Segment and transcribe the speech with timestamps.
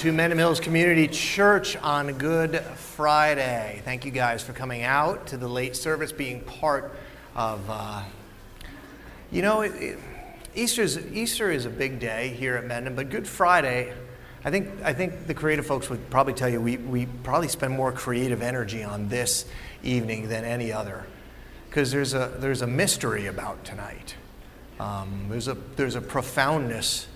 [0.00, 3.82] To Mendham Hills Community Church on Good Friday.
[3.84, 6.96] Thank you guys for coming out to the late service, being part
[7.36, 7.60] of.
[7.68, 8.04] Uh,
[9.30, 9.98] you know, it, it,
[10.54, 13.92] Easter's, Easter is a big day here at Mendham, but Good Friday,
[14.42, 17.74] I think, I think the creative folks would probably tell you we, we probably spend
[17.74, 19.44] more creative energy on this
[19.82, 21.04] evening than any other
[21.68, 24.14] because there's a, there's a mystery about tonight.
[24.78, 27.06] Um, there's, a, there's a profoundness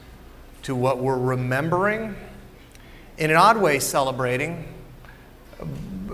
[0.65, 2.15] to what we're remembering,
[3.19, 4.67] in an odd way, celebrating,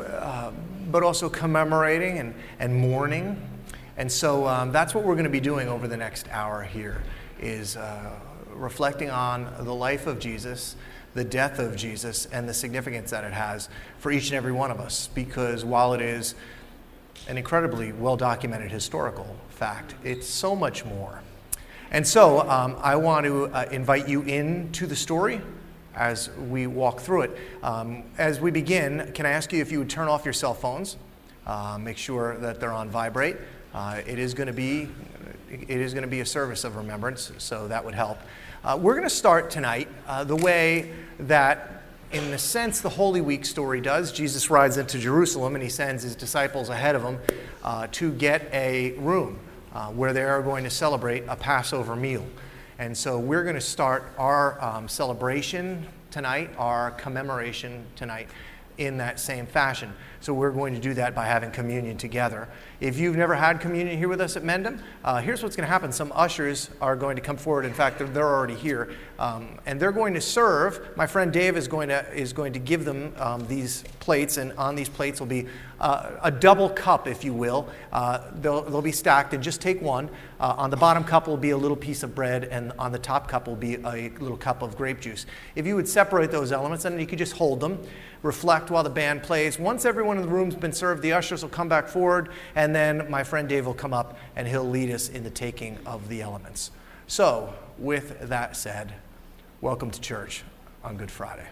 [0.06, 0.52] uh,
[0.90, 3.40] but also commemorating and, and mourning.
[3.96, 7.02] And so um, that's what we're going to be doing over the next hour here
[7.40, 8.10] is uh,
[8.52, 10.76] reflecting on the life of Jesus,
[11.14, 14.70] the death of Jesus, and the significance that it has for each and every one
[14.70, 15.08] of us.
[15.14, 16.34] Because while it is
[17.28, 21.22] an incredibly well documented historical fact, it's so much more.
[21.90, 25.40] And so um, I want to uh, invite you into the story
[25.94, 27.38] as we walk through it.
[27.62, 30.54] Um, as we begin, can I ask you if you would turn off your cell
[30.54, 30.96] phones?
[31.46, 33.36] Uh, make sure that they're on vibrate.
[33.74, 34.88] Uh, it is going to be
[35.50, 38.18] it is going to be a service of remembrance, so that would help.
[38.62, 41.82] Uh, we're going to start tonight uh, the way that,
[42.12, 44.12] in the sense, the Holy Week story does.
[44.12, 47.18] Jesus rides into Jerusalem and he sends his disciples ahead of him
[47.64, 49.38] uh, to get a room
[49.72, 52.24] uh, where they are going to celebrate a Passover meal.
[52.80, 58.28] And so we're going to start our um, celebration tonight, our commemoration tonight,
[58.78, 59.92] in that same fashion.
[60.20, 62.48] So we're going to do that by having communion together.
[62.80, 65.70] If you've never had communion here with us at Mendham, uh, here's what's going to
[65.70, 65.92] happen.
[65.92, 67.66] Some ushers are going to come forward.
[67.66, 68.94] In fact, they're, they're already here.
[69.18, 70.96] Um, and they're going to serve.
[70.96, 74.52] My friend Dave is going to, is going to give them um, these plates, and
[74.54, 75.46] on these plates will be
[75.78, 77.68] uh, a double cup, if you will.
[77.92, 80.08] Uh, they'll, they'll be stacked, and just take one.
[80.38, 82.98] Uh, on the bottom cup will be a little piece of bread, and on the
[82.98, 85.26] top cup will be a little cup of grape juice.
[85.54, 87.78] If you would separate those elements, then you could just hold them,
[88.22, 89.58] reflect while the band plays.
[89.58, 93.10] Once everyone in the room's been served, the ushers will come back forward, and then
[93.10, 96.22] my friend Dave will come up and he'll lead us in the taking of the
[96.22, 96.70] elements.
[97.06, 98.94] So, with that said,
[99.60, 100.44] welcome to church
[100.84, 101.46] on Good Friday.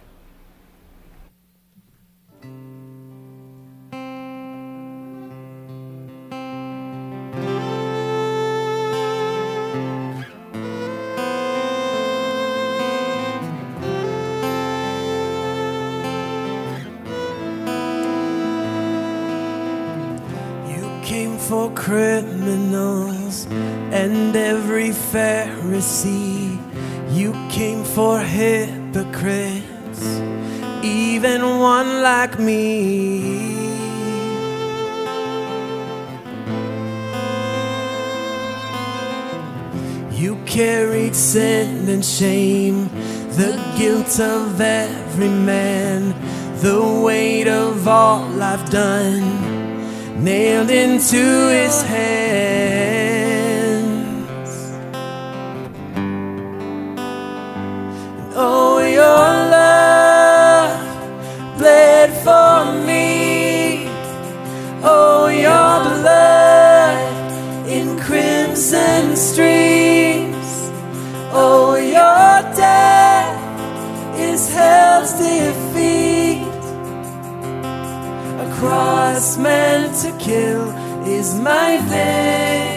[25.98, 26.58] Pharisee.
[27.10, 30.04] You came for hypocrites,
[30.82, 33.56] even one like me.
[40.12, 42.88] You carried sin and shame,
[43.36, 46.14] the guilt of every man,
[46.60, 52.87] the weight of all I've done nailed into his hands.
[62.28, 63.88] For me.
[64.94, 66.98] Oh, your blood
[67.76, 70.48] in crimson streams.
[71.42, 72.32] Oh, your
[72.64, 73.34] death
[74.28, 76.62] is hell's defeat.
[78.44, 80.64] A cross meant to kill
[81.16, 82.67] is my victory.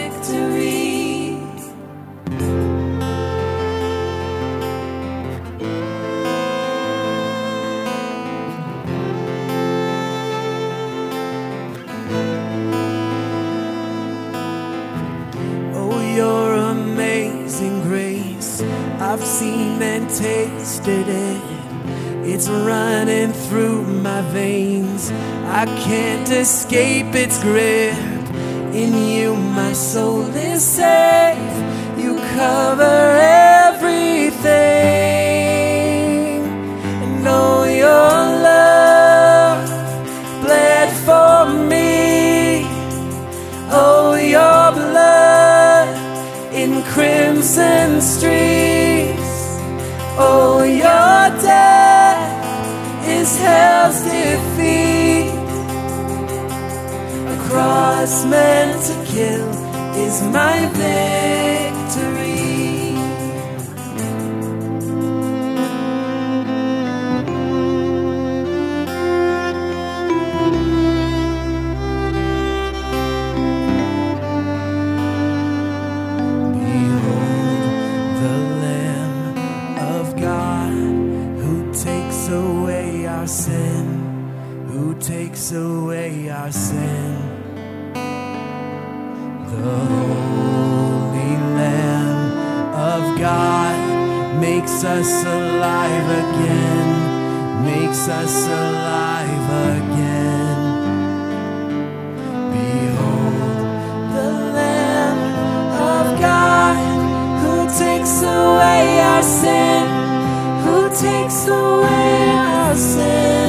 [20.22, 21.42] Tasted it.
[22.24, 25.10] It's running through my veins.
[25.62, 27.96] I can't escape its grip.
[28.72, 30.22] In you, my soul
[30.52, 31.56] is safe.
[31.98, 32.98] You cover
[33.66, 34.52] everything.
[37.04, 38.14] And oh, your
[38.48, 39.68] love
[40.44, 41.36] bled for
[41.72, 42.64] me.
[43.74, 45.88] Oh, your blood
[46.54, 48.81] in crimson streams.
[50.18, 55.32] Oh, your death is hell's defeat.
[57.32, 59.48] A cross meant to kill
[59.96, 61.41] is my victory.
[85.02, 87.16] Takes away our sin.
[89.50, 92.30] The Holy Lamb
[92.72, 100.58] of God makes us alive again, makes us alive again.
[102.52, 103.58] Behold,
[104.14, 105.18] the Lamb
[105.98, 106.76] of God
[107.42, 109.84] who takes away our sin,
[110.62, 113.41] who takes away our sin.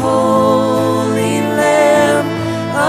[0.00, 2.26] Holy Lamb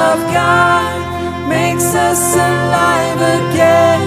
[0.05, 4.01] of God makes us alive again,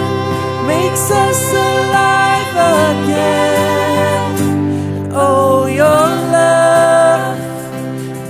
[0.66, 2.54] makes us alive
[2.86, 4.22] again.
[5.14, 6.06] Oh, your
[6.36, 7.38] love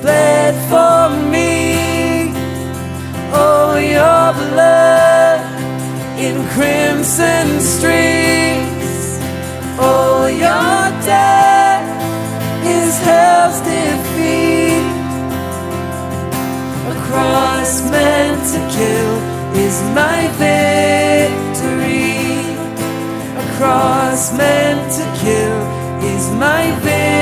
[0.01, 2.33] bled for me.
[3.35, 5.41] Oh, your blood
[6.19, 9.19] in crimson streams.
[9.79, 11.42] Oh, your death
[17.93, 19.13] meant to kill
[19.55, 21.93] is my victory.
[23.37, 25.59] A cross meant to kill
[26.03, 27.13] is my victory.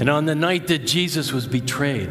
[0.00, 2.10] And on the night that Jesus was betrayed,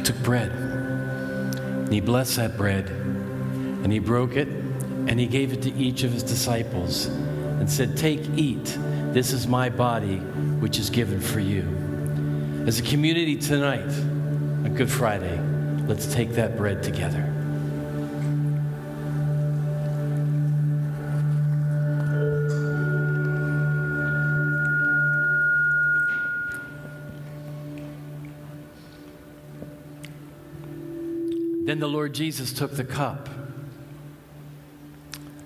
[0.00, 0.50] he took bread.
[0.50, 2.88] And he blessed that bread.
[2.88, 4.48] And he broke it.
[4.48, 8.78] And he gave it to each of his disciples and said, Take, eat.
[9.12, 11.62] This is my body, which is given for you.
[12.66, 13.90] As a community tonight,
[14.64, 15.38] on Good Friday,
[15.86, 17.39] let's take that bread together.
[31.70, 33.28] Then the Lord Jesus took the cup,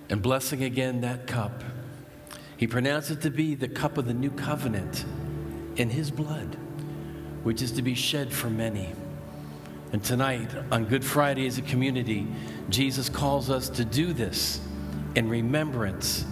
[0.08, 1.62] and blessing again that cup,
[2.56, 5.04] he pronounced it to be the cup of the new covenant
[5.76, 6.56] in his blood,
[7.42, 8.88] which is to be shed for many.
[9.92, 12.26] And tonight, on Good Friday as a community,
[12.70, 14.62] Jesus calls us to do this
[15.16, 16.24] in remembrance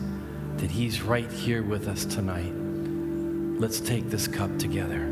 [0.56, 2.54] that he's right here with us tonight.
[3.60, 5.11] Let's take this cup together.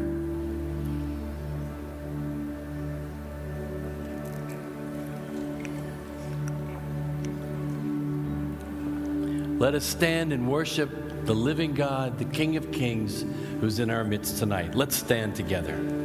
[9.61, 10.89] Let us stand and worship
[11.27, 13.27] the living God, the King of Kings,
[13.61, 14.75] who's in our midst tonight.
[14.75, 16.00] Let's stand together.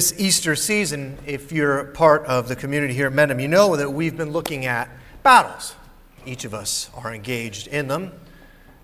[0.00, 3.92] This Easter season, if you're part of the community here at Mendham, you know that
[3.92, 4.88] we've been looking at
[5.22, 5.74] battles.
[6.24, 8.12] Each of us are engaged in them,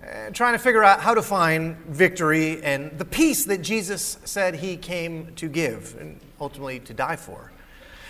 [0.03, 4.57] and trying to figure out how to find victory and the peace that Jesus said
[4.57, 7.51] he came to give and ultimately to die for.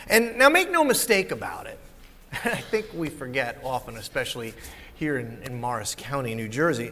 [0.08, 1.78] And now, make no mistake about it.
[2.32, 4.52] I think we forget often, especially
[4.94, 6.90] here in, in Morris County, New Jersey.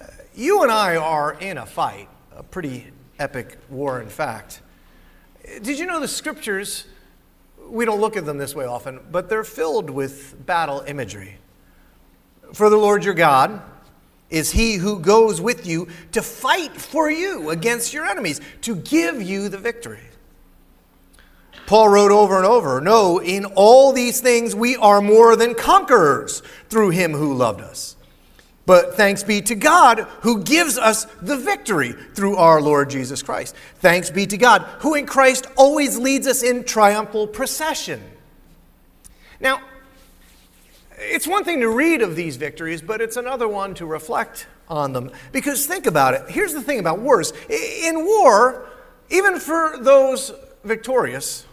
[0.00, 2.86] uh, you and I are in a fight, a pretty
[3.18, 4.60] epic war, in fact.
[5.62, 6.86] Did you know the scriptures,
[7.68, 11.36] we don't look at them this way often, but they're filled with battle imagery.
[12.52, 13.62] For the Lord your God
[14.28, 19.22] is he who goes with you to fight for you against your enemies, to give
[19.22, 20.00] you the victory.
[21.66, 26.42] Paul wrote over and over No, in all these things we are more than conquerors
[26.68, 27.95] through him who loved us.
[28.66, 33.54] But thanks be to God who gives us the victory through our Lord Jesus Christ.
[33.76, 38.02] Thanks be to God who in Christ always leads us in triumphal procession.
[39.38, 39.62] Now,
[40.98, 44.92] it's one thing to read of these victories, but it's another one to reflect on
[44.92, 45.12] them.
[45.30, 46.28] Because think about it.
[46.28, 48.68] Here's the thing about wars in war,
[49.10, 50.32] even for those
[50.64, 51.46] victorious,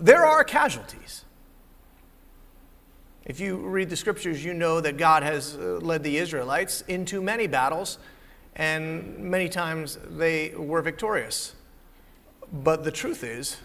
[0.00, 1.23] there are casualties.
[3.26, 7.22] If you read the scriptures, you know that God has uh, led the Israelites into
[7.22, 7.98] many battles,
[8.54, 11.54] and many times they were victorious.
[12.52, 13.56] But the truth is,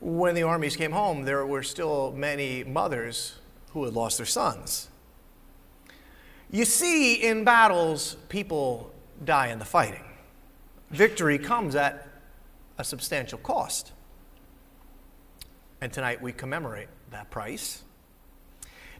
[0.00, 3.36] when the armies came home, there were still many mothers
[3.70, 4.88] who had lost their sons.
[6.50, 8.92] You see, in battles, people
[9.24, 10.04] die in the fighting.
[10.90, 12.08] Victory comes at
[12.78, 13.92] a substantial cost.
[15.80, 17.82] And tonight we commemorate that price.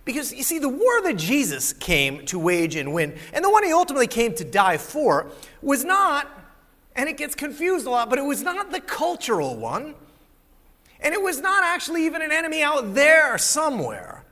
[0.07, 3.65] Because you see, the war that Jesus came to wage and win, and the one
[3.65, 5.27] he ultimately came to die for,
[5.61, 6.31] was not,
[6.95, 9.97] and it gets confused a lot, but it was not the cultural one.
[11.01, 14.25] And it was not actually even an enemy out there somewhere.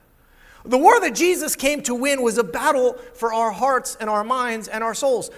[0.64, 4.22] The war that Jesus came to win was a battle for our hearts and our
[4.22, 5.28] minds and our souls.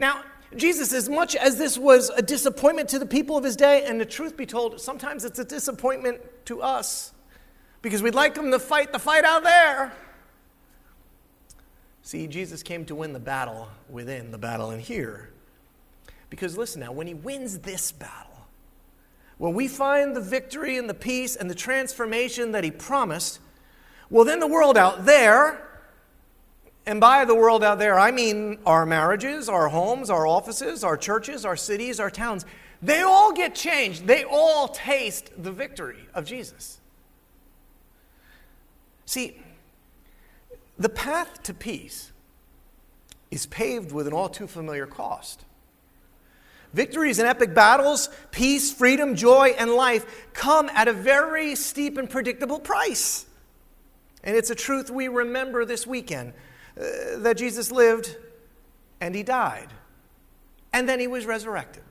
[0.00, 0.22] Now,
[0.56, 4.00] Jesus, as much as this was a disappointment to the people of his day, and
[4.00, 7.11] the truth be told, sometimes it's a disappointment to us
[7.82, 9.92] because we'd like them to fight the fight out there.
[12.02, 15.30] See, Jesus came to win the battle within the battle in here.
[16.30, 18.46] Because listen now, when he wins this battle,
[19.38, 23.40] when we find the victory and the peace and the transformation that he promised,
[24.10, 25.68] well, then the world out there,
[26.86, 30.96] and by the world out there, I mean our marriages, our homes, our offices, our
[30.96, 32.44] churches, our cities, our towns,
[32.82, 34.06] they all get changed.
[34.06, 36.80] They all taste the victory of Jesus.
[39.04, 39.40] See,
[40.78, 42.12] the path to peace
[43.30, 45.44] is paved with an all too familiar cost.
[46.72, 52.08] Victories in epic battles, peace, freedom, joy, and life come at a very steep and
[52.08, 53.26] predictable price.
[54.24, 56.32] And it's a truth we remember this weekend
[56.78, 58.16] uh, that Jesus lived
[59.00, 59.68] and he died,
[60.72, 61.82] and then he was resurrected.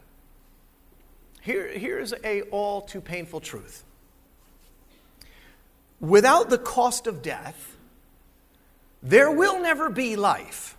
[1.42, 3.84] Here, here's a all too painful truth.
[6.02, 7.78] Without the cost of death,
[9.04, 10.76] there will never be life.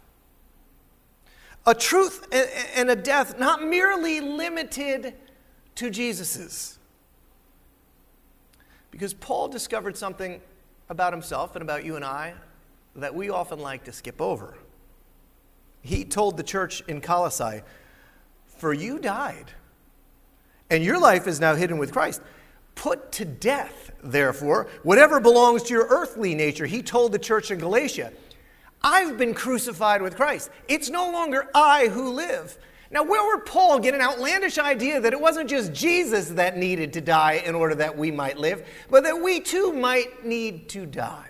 [1.64, 2.26] A truth
[2.74, 5.14] and a death not merely limited
[5.76, 6.78] to Jesus's.
[8.90, 10.40] Because Paul discovered something
[10.88, 12.34] about himself and about you and I
[12.96, 14.54] that we often like to skip over.
[15.80, 17.62] He told the church in Colossae,
[18.56, 19.52] For you died,
[20.68, 22.20] and your life is now hidden with Christ.
[22.74, 26.66] Put to death, therefore, whatever belongs to your earthly nature.
[26.66, 28.12] He told the church in Galatia,
[28.82, 30.50] I've been crucified with Christ.
[30.68, 32.58] It's no longer I who live.
[32.90, 36.92] Now, where would Paul get an outlandish idea that it wasn't just Jesus that needed
[36.94, 40.84] to die in order that we might live, but that we too might need to
[40.84, 41.28] die?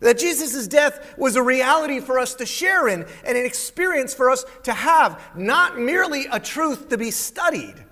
[0.00, 4.30] That Jesus' death was a reality for us to share in and an experience for
[4.30, 7.84] us to have, not merely a truth to be studied.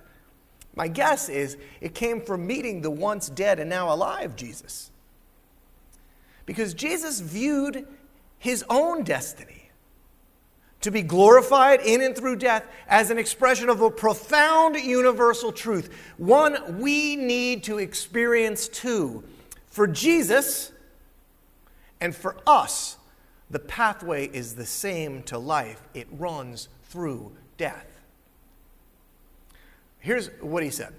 [0.76, 4.90] My guess is it came from meeting the once dead and now alive Jesus.
[6.44, 7.88] Because Jesus viewed
[8.38, 9.70] his own destiny
[10.82, 15.92] to be glorified in and through death as an expression of a profound universal truth,
[16.18, 19.24] one we need to experience too.
[19.66, 20.70] For Jesus
[22.00, 22.98] and for us,
[23.50, 27.95] the pathway is the same to life, it runs through death.
[30.06, 30.94] Here's what he said.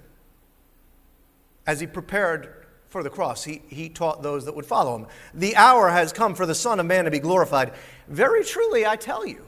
[1.66, 3.42] As he prepared for the cross.
[3.42, 5.06] He, he taught those that would follow him.
[5.32, 7.72] The hour has come for the Son of Man to be glorified.
[8.06, 9.46] Very truly, I tell you,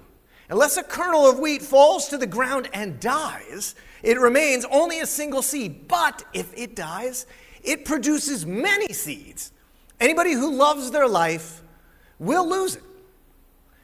[0.49, 5.07] unless a kernel of wheat falls to the ground and dies, it remains only a
[5.07, 5.89] single seed.
[5.89, 7.27] But if it dies,
[7.63, 9.53] it produces many seeds.
[10.01, 11.63] Anybody who loves their life
[12.19, 12.83] will lose it,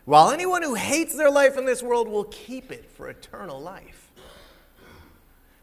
[0.06, 4.05] while anyone who hates their life in this world will keep it for eternal life.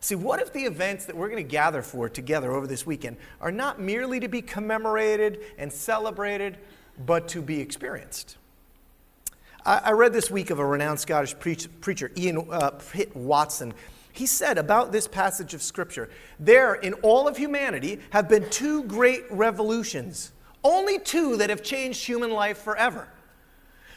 [0.03, 3.15] See, what if the events that we're going to gather for together over this weekend
[3.39, 6.57] are not merely to be commemorated and celebrated,
[7.05, 8.35] but to be experienced?
[9.65, 13.73] I, I read this week of a renowned Scottish preach, preacher, Ian uh, Pitt Watson.
[14.11, 18.83] He said about this passage of Scripture there in all of humanity have been two
[18.83, 20.33] great revolutions,
[20.65, 23.07] only two that have changed human life forever.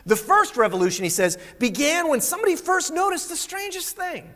[0.04, 4.32] The first revolution, he says, began when somebody first noticed the strangest thing.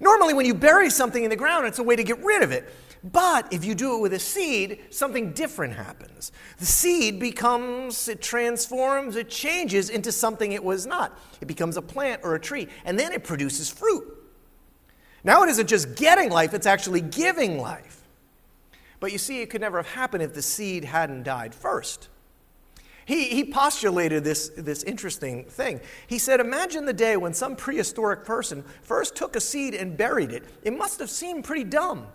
[0.00, 2.52] Normally, when you bury something in the ground, it's a way to get rid of
[2.52, 2.72] it.
[3.04, 6.30] But if you do it with a seed, something different happens.
[6.58, 11.18] The seed becomes, it transforms, it changes into something it was not.
[11.40, 14.04] It becomes a plant or a tree, and then it produces fruit.
[15.24, 18.02] Now it isn't just getting life, it's actually giving life.
[19.00, 22.08] But you see, it could never have happened if the seed hadn't died first.
[23.12, 25.82] He, he postulated this, this interesting thing.
[26.06, 30.30] He said, Imagine the day when some prehistoric person first took a seed and buried
[30.30, 30.44] it.
[30.62, 32.06] It must have seemed pretty dumb.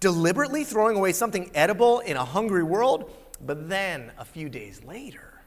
[0.00, 3.12] Deliberately throwing away something edible in a hungry world,
[3.44, 5.42] but then a few days later,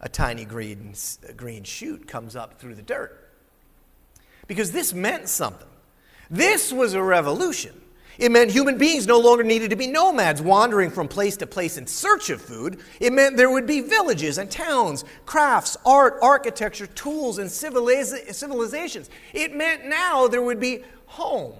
[0.00, 0.94] a tiny green,
[1.36, 3.32] green shoot comes up through the dirt.
[4.46, 5.66] Because this meant something.
[6.30, 7.81] This was a revolution.
[8.18, 11.78] It meant human beings no longer needed to be nomads wandering from place to place
[11.78, 12.80] in search of food.
[13.00, 19.10] It meant there would be villages and towns, crafts, art, architecture, tools, and civilizations.
[19.32, 21.54] It meant now there would be home.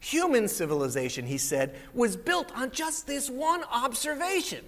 [0.00, 4.64] Human civilization, he said, was built on just this one observation.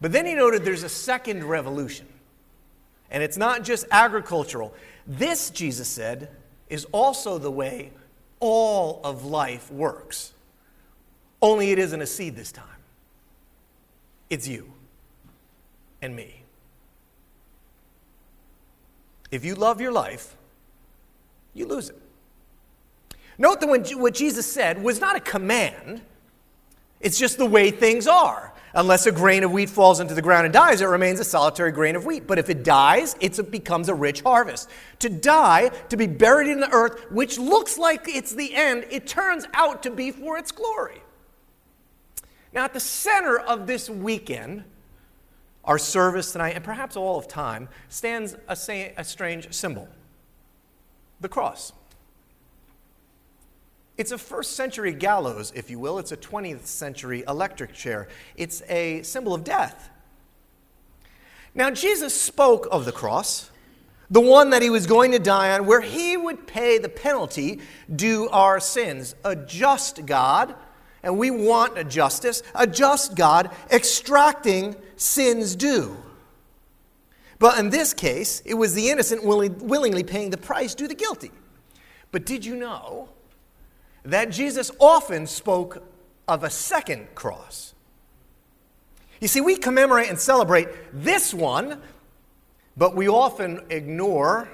[0.00, 2.06] But then he noted there's a second revolution.
[3.10, 4.74] And it's not just agricultural.
[5.06, 6.28] This, Jesus said,
[6.68, 7.92] is also the way
[8.42, 10.32] all of life works.
[11.40, 12.66] Only it isn't a seed this time,
[14.28, 14.70] it's you
[16.02, 16.42] and me.
[19.30, 20.36] If you love your life,
[21.54, 21.98] you lose it.
[23.38, 26.02] Note that when, what Jesus said was not a command,
[27.00, 28.51] it's just the way things are.
[28.74, 31.72] Unless a grain of wheat falls into the ground and dies, it remains a solitary
[31.72, 32.26] grain of wheat.
[32.26, 34.70] But if it dies, it becomes a rich harvest.
[35.00, 39.06] To die, to be buried in the earth, which looks like it's the end, it
[39.06, 41.02] turns out to be for its glory.
[42.54, 44.64] Now, at the center of this weekend,
[45.64, 48.56] our service tonight, and perhaps all of time, stands a,
[49.04, 49.88] strange symbol
[51.20, 51.72] the cross.
[54.02, 56.00] It's a first century gallows, if you will.
[56.00, 58.08] It's a 20th century electric chair.
[58.34, 59.90] It's a symbol of death.
[61.54, 63.48] Now, Jesus spoke of the cross,
[64.10, 67.60] the one that he was going to die on, where he would pay the penalty
[67.94, 69.14] due our sins.
[69.24, 70.56] A just God,
[71.04, 75.96] and we want a justice, a just God extracting sins due.
[77.38, 81.30] But in this case, it was the innocent willingly paying the price due the guilty.
[82.10, 83.08] But did you know
[84.04, 85.82] that Jesus often spoke
[86.26, 87.74] of a second cross.
[89.20, 91.80] You see, we commemorate and celebrate this one,
[92.76, 94.48] but we often ignore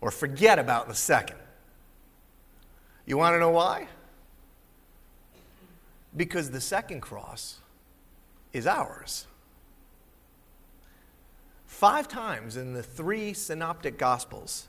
[0.00, 1.36] or forget about the second.
[3.04, 3.88] You want to know why?
[6.16, 7.58] Because the second cross
[8.52, 9.26] is ours.
[11.66, 14.68] Five times in the three synoptic gospels,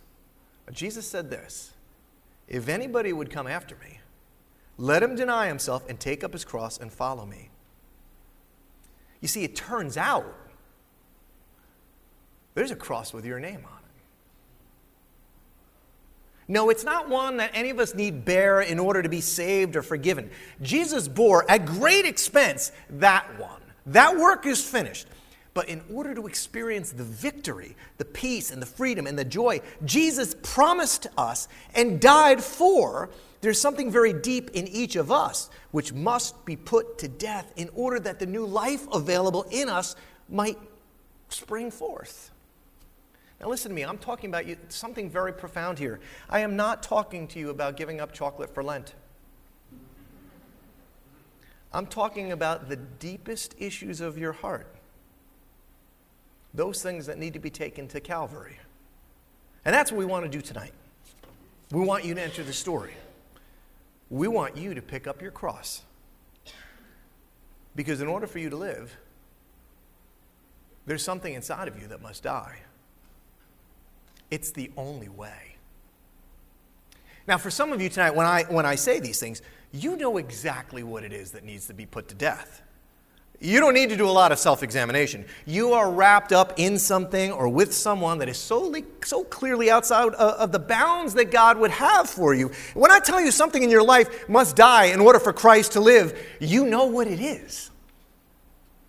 [0.72, 1.73] Jesus said this
[2.47, 3.99] If anybody would come after me,
[4.77, 7.49] let him deny himself and take up his cross and follow me.
[9.21, 10.25] You see, it turns out
[12.56, 13.84] there's a cross with your name on it.
[16.47, 19.75] No, it's not one that any of us need bear in order to be saved
[19.75, 20.29] or forgiven.
[20.62, 23.62] Jesus bore at great expense that one.
[23.86, 25.08] That work is finished.
[25.54, 29.62] But in order to experience the victory, the peace, and the freedom and the joy
[29.86, 33.12] Jesus promised us and died for,
[33.42, 37.70] there's something very deep in each of us which must be put to death in
[37.76, 39.96] order that the new life available in us
[40.30, 40.58] might
[41.30, 42.32] spring forth.
[43.39, 43.84] Now, listen to me.
[43.84, 46.00] I'm talking about you, something very profound here.
[46.30, 48.94] I am not talking to you about giving up chocolate for Lent.
[51.74, 54.74] I'm talking about the deepest issues of your heart,
[56.54, 58.58] those things that need to be taken to Calvary.
[59.66, 60.74] And that's what we want to do tonight.
[61.72, 62.94] We want you to enter the story.
[64.10, 65.82] We want you to pick up your cross.
[67.76, 68.96] Because in order for you to live,
[70.86, 72.60] there's something inside of you that must die.
[74.30, 75.56] It's the only way.
[77.26, 80.18] Now, for some of you tonight, when I, when I say these things, you know
[80.18, 82.62] exactly what it is that needs to be put to death.
[83.43, 85.25] You don't need to do a lot of self examination.
[85.45, 90.13] You are wrapped up in something or with someone that is so, so clearly outside
[90.13, 92.51] of the bounds that God would have for you.
[92.73, 95.82] When I tell you something in your life must die in order for Christ to
[95.82, 97.69] live, you know what it is.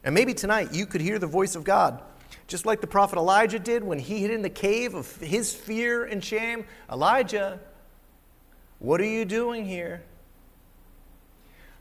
[0.04, 2.00] And maybe tonight you could hear the voice of God
[2.46, 6.04] just like the prophet Elijah did when he hid in the cave of his fear
[6.04, 6.64] and shame.
[6.92, 7.58] Elijah,
[8.78, 10.02] what are you doing here?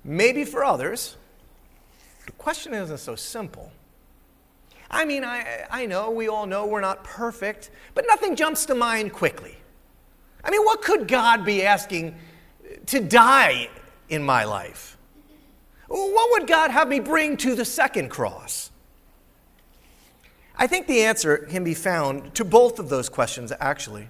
[0.04, 1.18] Maybe for others,
[2.26, 3.72] the question isn't so simple.
[4.90, 8.76] I mean, I, I know, we all know we're not perfect, but nothing jumps to
[8.76, 9.58] mind quickly.
[10.44, 12.16] I mean, what could God be asking
[12.88, 13.70] to die
[14.10, 14.98] in my life?
[15.88, 18.72] What would God have me bring to the second cross?
[20.56, 24.10] I think the answer can be found to both of those questions, actually.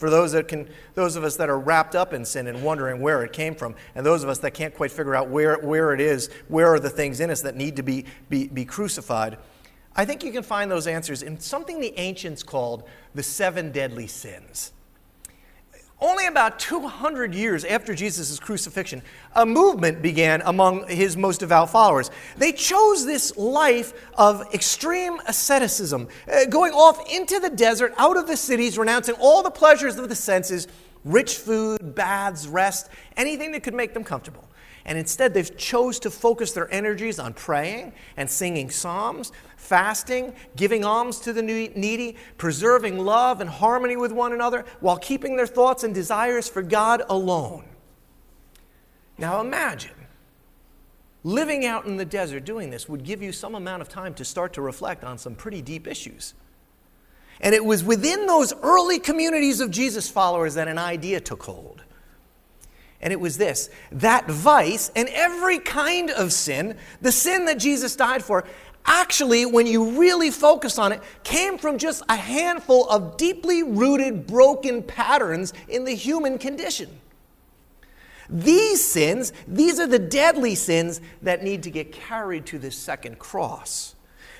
[0.00, 3.02] For those, that can, those of us that are wrapped up in sin and wondering
[3.02, 5.92] where it came from, and those of us that can't quite figure out where, where
[5.92, 9.36] it is, where are the things in us that need to be, be, be crucified,
[9.94, 12.84] I think you can find those answers in something the ancients called
[13.14, 14.72] the seven deadly sins.
[16.00, 19.02] Only about 200 years after Jesus' crucifixion,
[19.34, 22.10] a movement began among his most devout followers.
[22.38, 28.26] They chose this life of extreme asceticism, uh, going off into the desert, out of
[28.26, 30.68] the cities, renouncing all the pleasures of the senses
[31.04, 34.46] rich food, baths, rest, anything that could make them comfortable.
[34.84, 40.84] And instead, they've chose to focus their energies on praying and singing psalms, fasting, giving
[40.84, 45.84] alms to the needy, preserving love and harmony with one another, while keeping their thoughts
[45.84, 47.64] and desires for God alone.
[49.18, 49.92] Now imagine
[51.22, 54.24] living out in the desert doing this would give you some amount of time to
[54.24, 56.34] start to reflect on some pretty deep issues.
[57.42, 61.82] And it was within those early communities of Jesus followers that an idea took hold.
[63.02, 67.94] And it was this that vice and every kind of sin, the sin that Jesus
[67.96, 68.44] died for,
[68.86, 74.26] actually, when you really focus on it, came from just a handful of deeply rooted,
[74.26, 77.00] broken patterns in the human condition.
[78.28, 83.18] These sins, these are the deadly sins that need to get carried to the second
[83.18, 83.96] cross.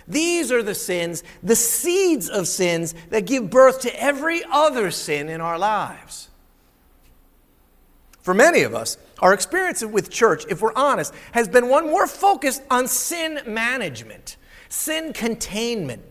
[0.07, 5.29] These are the sins, the seeds of sins that give birth to every other sin
[5.29, 6.29] in our lives.
[8.21, 12.07] For many of us, our experience with church, if we're honest, has been one more
[12.07, 14.37] focused on sin management,
[14.69, 16.03] sin containment.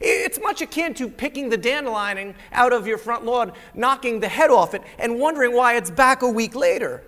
[0.00, 4.50] It's much akin to picking the dandelion out of your front lawn, knocking the head
[4.50, 7.02] off it, and wondering why it's back a week later.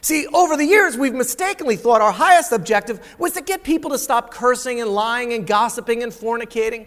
[0.00, 3.98] See, over the years, we've mistakenly thought our highest objective was to get people to
[3.98, 6.86] stop cursing and lying and gossiping and fornicating.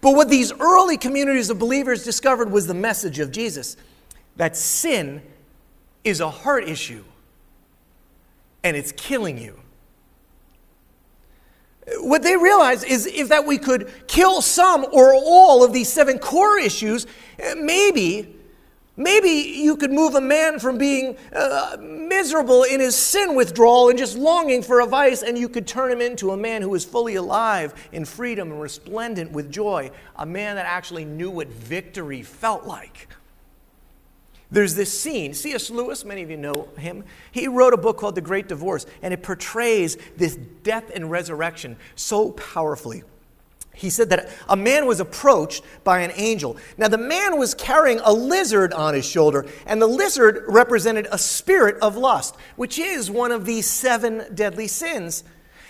[0.00, 3.76] But what these early communities of believers discovered was the message of Jesus
[4.36, 5.22] that sin
[6.06, 7.04] is a heart issue
[8.62, 9.58] and it's killing you.
[11.98, 16.18] What they realize is if that we could kill some or all of these seven
[16.18, 17.06] core issues,
[17.56, 18.36] maybe
[18.98, 23.98] Maybe you could move a man from being uh, miserable in his sin withdrawal and
[23.98, 26.82] just longing for a vice, and you could turn him into a man who is
[26.82, 32.22] fully alive in freedom and resplendent with joy, a man that actually knew what victory
[32.22, 33.08] felt like.
[34.50, 35.34] There's this scene.
[35.34, 35.70] C.S.
[35.70, 39.12] Lewis, many of you know him, he wrote a book called The Great Divorce, and
[39.12, 43.02] it portrays this death and resurrection so powerfully
[43.76, 46.56] he said that a man was approached by an angel.
[46.78, 51.18] Now, the man was carrying a lizard on his shoulder, and the lizard represented a
[51.18, 55.24] spirit of lust, which is one of the seven deadly sins.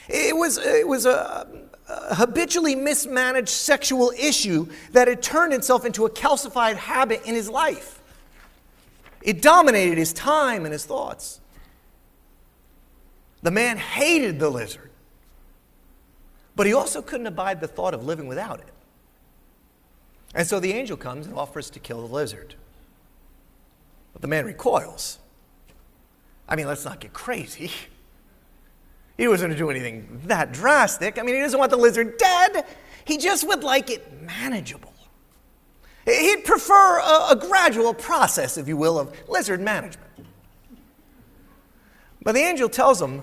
[0.08, 1.48] It was, it was a,
[1.88, 7.50] a habitually mismanaged sexual issue that had turned itself into a calcified habit in his
[7.50, 7.95] life.
[9.26, 11.40] It dominated his time and his thoughts.
[13.42, 14.90] The man hated the lizard.
[16.54, 18.72] But he also couldn't abide the thought of living without it.
[20.32, 22.54] And so the angel comes and offers to kill the lizard.
[24.12, 25.18] But the man recoils.
[26.48, 27.70] I mean, let's not get crazy.
[29.18, 31.18] He wasn't going to do anything that drastic.
[31.18, 32.64] I mean, he doesn't want the lizard dead,
[33.04, 34.92] he just would like it manageable.
[36.06, 40.10] He'd prefer a, a gradual process, if you will, of lizard management.
[42.22, 43.22] But the angel tells him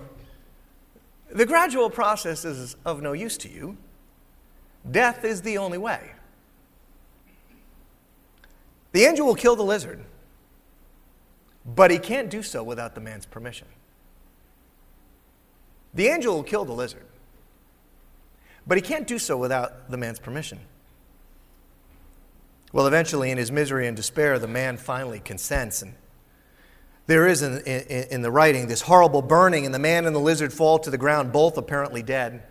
[1.32, 3.78] the gradual process is of no use to you.
[4.89, 6.12] Death is the only way.
[8.91, 10.04] The angel will kill the lizard,
[11.65, 13.67] but he can't do so without the man's permission.
[15.93, 17.06] The angel will kill the lizard,
[18.67, 20.60] but he can't do so without the man's permission.
[22.74, 25.94] Well, eventually, in his misery and despair, the man finally consents and
[27.06, 30.20] there is in, in, in, the writing this horrible burning, and the man and the
[30.20, 32.44] lizard fall to the ground, both apparently dead,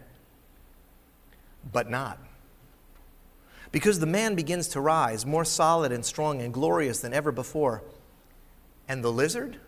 [1.72, 2.18] but not.
[3.70, 7.82] Because the man begins to rise, more solid and strong and glorious than ever before.
[8.86, 9.58] And the lizard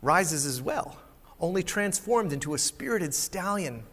[0.00, 0.98] rises as well,
[1.38, 3.84] only transformed into a spirited stallion.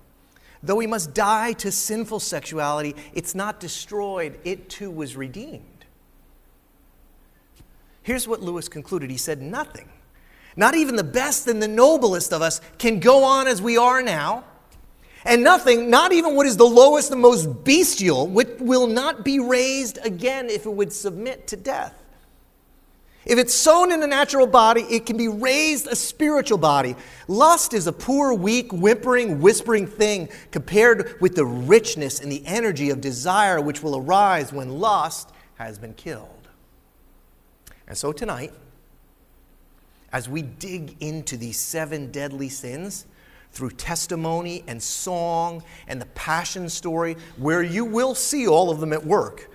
[0.62, 5.86] Though we must die to sinful sexuality, it's not destroyed, it too was redeemed.
[8.04, 9.90] Here's what Lewis concluded he said, Nothing,
[10.56, 14.02] not even the best and the noblest of us, can go on as we are
[14.02, 14.44] now.
[15.26, 20.00] And nothing, not even what is the lowest and most bestial, will not be raised
[20.04, 21.94] again if it would submit to death.
[23.30, 26.96] If it's sown in a natural body, it can be raised a spiritual body.
[27.28, 32.90] Lust is a poor, weak, whimpering, whispering thing compared with the richness and the energy
[32.90, 36.48] of desire which will arise when lust has been killed.
[37.88, 38.52] And so tonight,
[40.12, 43.06] as we dig into these seven deadly sins
[43.52, 48.92] through testimony and song and the passion story, where you will see all of them
[48.92, 49.52] at work,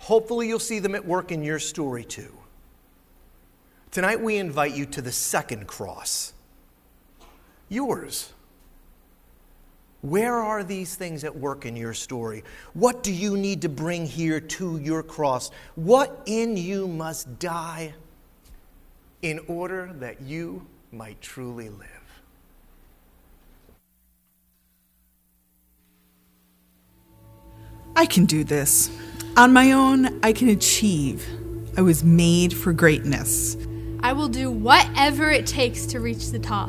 [0.00, 2.30] hopefully you'll see them at work in your story too.
[3.94, 6.32] Tonight, we invite you to the second cross
[7.68, 8.32] yours.
[10.02, 12.42] Where are these things at work in your story?
[12.72, 15.52] What do you need to bring here to your cross?
[15.76, 17.94] What in you must die
[19.22, 21.88] in order that you might truly live?
[27.94, 28.90] I can do this.
[29.36, 31.24] On my own, I can achieve.
[31.76, 33.56] I was made for greatness.
[34.04, 36.68] I will do whatever it takes to reach the top,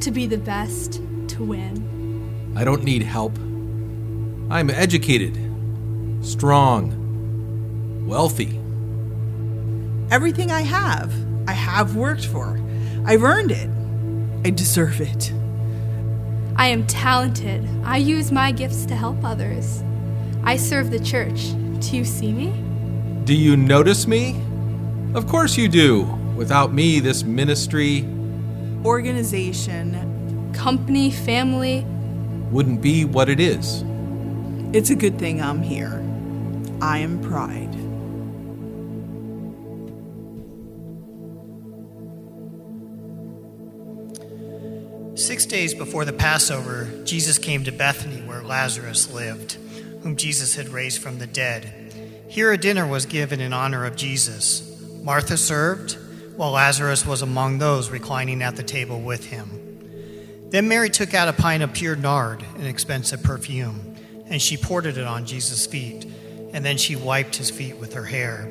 [0.00, 2.54] to be the best, to win.
[2.56, 3.36] I don't need help.
[4.50, 5.38] I'm educated,
[6.24, 8.58] strong, wealthy.
[10.10, 11.12] Everything I have,
[11.46, 12.58] I have worked for.
[13.04, 13.68] I've earned it.
[14.46, 15.30] I deserve it.
[16.56, 17.68] I am talented.
[17.84, 19.84] I use my gifts to help others.
[20.42, 21.50] I serve the church.
[21.80, 22.54] Do you see me?
[23.24, 24.40] Do you notice me?
[25.14, 26.21] Of course you do.
[26.36, 28.04] Without me, this ministry,
[28.84, 31.84] organization, company, family,
[32.50, 33.84] wouldn't be what it is.
[34.72, 36.02] It's a good thing I'm here.
[36.80, 37.72] I am pride.
[45.18, 49.52] Six days before the Passover, Jesus came to Bethany where Lazarus lived,
[50.02, 51.92] whom Jesus had raised from the dead.
[52.28, 54.68] Here a dinner was given in honor of Jesus.
[55.02, 55.98] Martha served,
[56.36, 60.48] while Lazarus was among those reclining at the table with him.
[60.50, 64.86] Then Mary took out a pint of pure nard, an expensive perfume, and she poured
[64.86, 66.04] it on Jesus' feet,
[66.52, 68.42] and then she wiped his feet with her hair,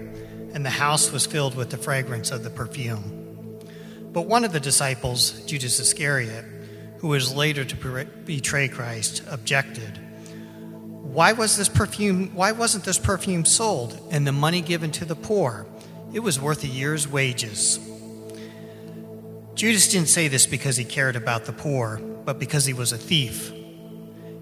[0.54, 3.60] and the house was filled with the fragrance of the perfume.
[4.12, 6.46] But one of the disciples, Judas Iscariot,
[6.98, 10.00] who was later to betray Christ, objected.
[11.02, 15.16] Why was this perfume why wasn't this perfume sold and the money given to the
[15.16, 15.66] poor?
[16.14, 17.80] It was worth a year's wages.
[19.56, 22.98] Judas didn't say this because he cared about the poor, but because he was a
[22.98, 23.54] thief.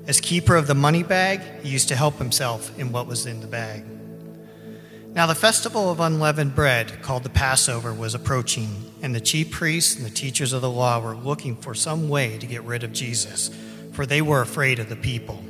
[0.08, 3.41] As keeper of the money bag, he used to help himself in what was in
[3.41, 3.84] the bag.
[5.13, 9.95] Now, the festival of unleavened bread, called the Passover, was approaching, and the chief priests
[9.95, 12.93] and the teachers of the law were looking for some way to get rid of
[12.93, 13.51] Jesus,
[13.91, 15.43] for they were afraid of the people.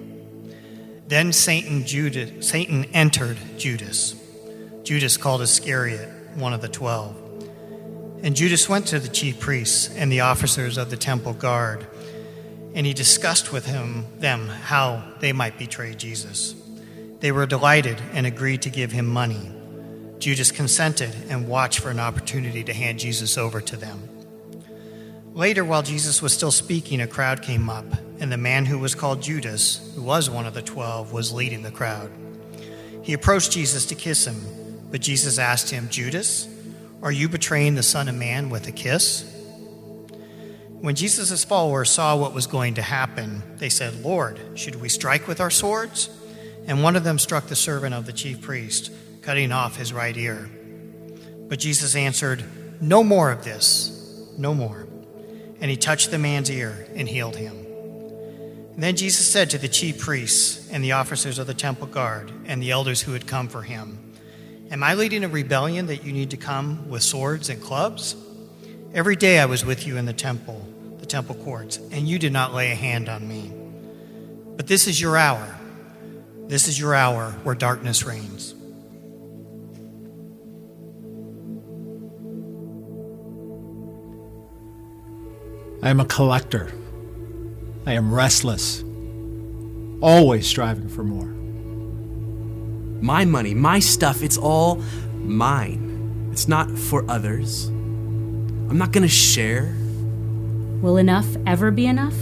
[1.07, 4.18] Then Satan, Judas, Satan entered Judas.
[4.89, 7.15] Judas called Iscariot, one of the twelve.
[8.23, 11.85] And Judas went to the chief priests and the officers of the temple guard,
[12.73, 16.55] and he discussed with him, them how they might betray Jesus.
[17.19, 19.51] They were delighted and agreed to give him money.
[20.17, 24.09] Judas consented and watched for an opportunity to hand Jesus over to them.
[25.35, 27.85] Later, while Jesus was still speaking, a crowd came up,
[28.19, 31.61] and the man who was called Judas, who was one of the twelve, was leading
[31.61, 32.11] the crowd.
[33.03, 34.41] He approached Jesus to kiss him,
[34.91, 36.47] but Jesus asked him, Judas,
[37.01, 39.23] are you betraying the Son of Man with a kiss?
[40.81, 45.27] When Jesus' followers saw what was going to happen, they said, Lord, should we strike
[45.27, 46.09] with our swords?
[46.67, 50.15] And one of them struck the servant of the chief priest, cutting off his right
[50.15, 50.49] ear.
[51.47, 52.43] But Jesus answered,
[52.79, 54.87] No more of this, no more.
[55.59, 57.57] And he touched the man's ear and healed him.
[58.73, 62.31] And then Jesus said to the chief priests and the officers of the temple guard
[62.45, 64.08] and the elders who had come for him,
[64.71, 68.15] Am I leading a rebellion that you need to come with swords and clubs?
[68.93, 70.63] Every day I was with you in the temple,
[70.99, 73.51] the temple courts, and you did not lay a hand on me.
[74.57, 75.57] But this is your hour.
[76.47, 78.53] This is your hour where darkness reigns.
[85.81, 86.71] I am a collector.
[87.87, 88.83] I am restless,
[90.01, 91.38] always striving for more.
[93.01, 94.81] My money, my stuff, it's all
[95.15, 96.29] mine.
[96.31, 97.65] It's not for others.
[97.67, 99.73] I'm not gonna share.
[100.81, 102.15] Will enough ever be enough?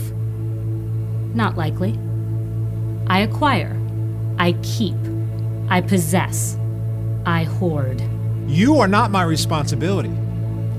[1.34, 1.98] Not likely.
[3.06, 3.76] I acquire.
[4.38, 4.96] I keep.
[5.68, 6.56] I possess.
[7.26, 8.02] I hoard.
[8.46, 10.12] You are not my responsibility.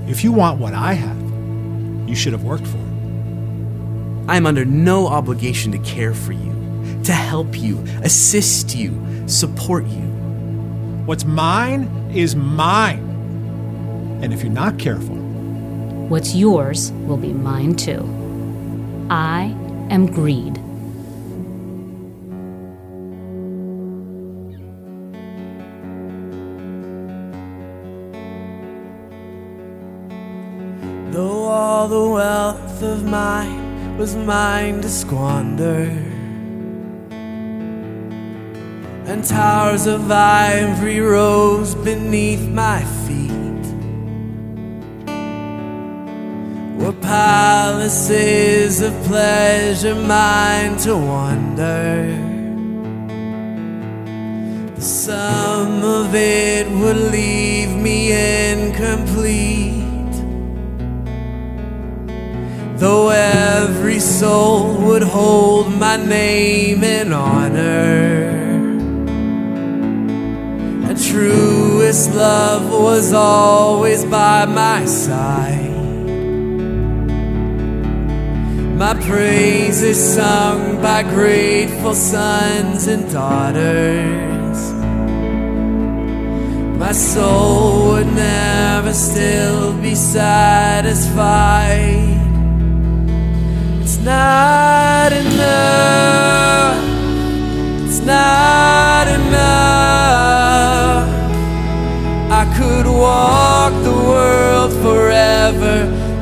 [0.07, 4.29] If you want what I have, you should have worked for it.
[4.29, 8.91] I am under no obligation to care for you, to help you, assist you,
[9.29, 10.07] support you.
[11.05, 13.07] What's mine is mine.
[14.21, 15.19] And if you're not careful,
[16.09, 18.01] What's yours will be mine too.
[19.11, 19.55] I
[19.91, 20.55] am greed.
[31.13, 36.08] Though all the wealth of mine was mine to squander,
[39.09, 43.65] and towers of ivory rose beneath my feet,
[46.79, 52.05] were palaces of pleasure mine to wander.
[54.75, 58.11] The sum of it would leave me
[58.51, 59.77] incomplete.
[62.77, 68.38] Though every soul would hold my name in honor,
[71.19, 75.75] truest love was always by my side.
[78.83, 84.59] My praise is sung by grateful sons and daughters.
[86.83, 91.01] My soul would never still be satisfied.
[93.81, 96.79] It's not enough.
[97.87, 99.98] It's not enough.
[102.59, 105.75] Could walk the world forever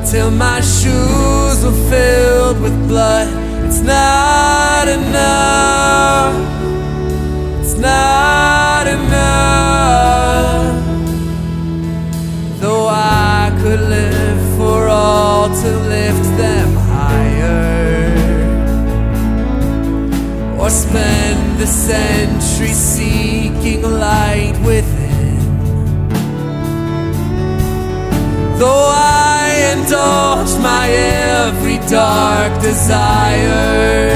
[0.08, 3.28] till my shoes were filled with blood.
[3.66, 6.36] It's not enough.
[7.60, 10.76] It's not enough.
[12.60, 17.66] Though I could live for all to lift them higher,
[20.60, 23.82] or spend the century seeking
[31.90, 34.10] dark desire,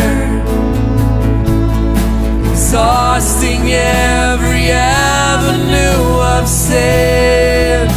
[2.50, 7.88] exhausting every avenue of sin.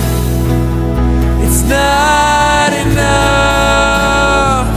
[1.43, 4.67] It's not enough.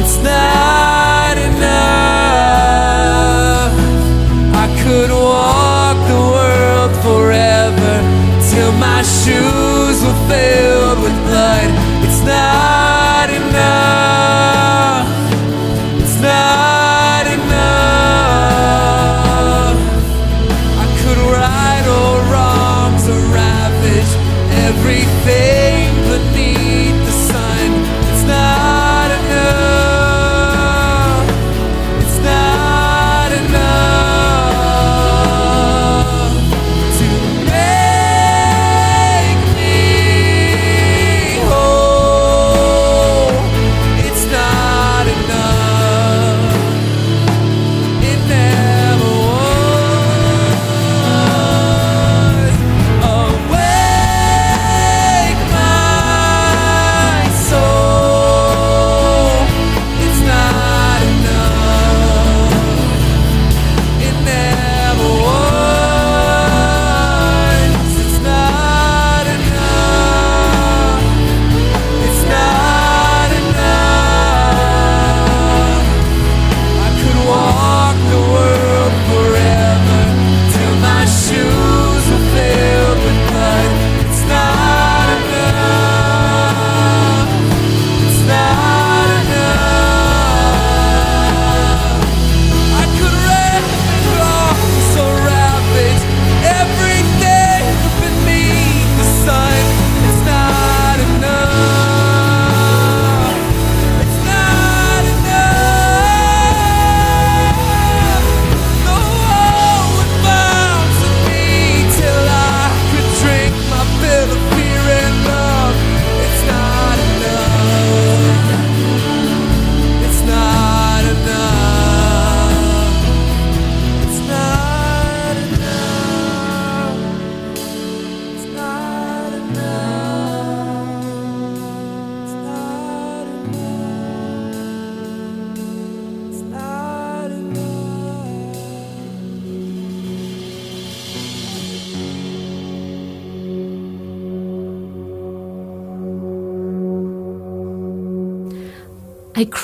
[0.00, 1.62] It's not enough.
[4.54, 7.94] I could walk the world forever
[8.50, 9.71] till my shoes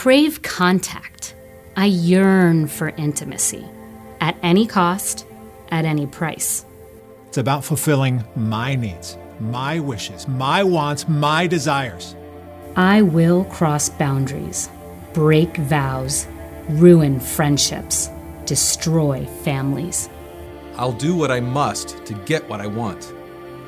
[0.02, 1.34] crave contact.
[1.76, 3.64] I yearn for intimacy.
[4.20, 5.26] At any cost,
[5.72, 6.64] at any price.
[7.26, 12.14] It's about fulfilling my needs, my wishes, my wants, my desires.
[12.76, 14.70] I will cross boundaries,
[15.14, 16.28] break vows,
[16.68, 18.08] ruin friendships,
[18.44, 20.08] destroy families.
[20.76, 23.12] I'll do what I must to get what I want.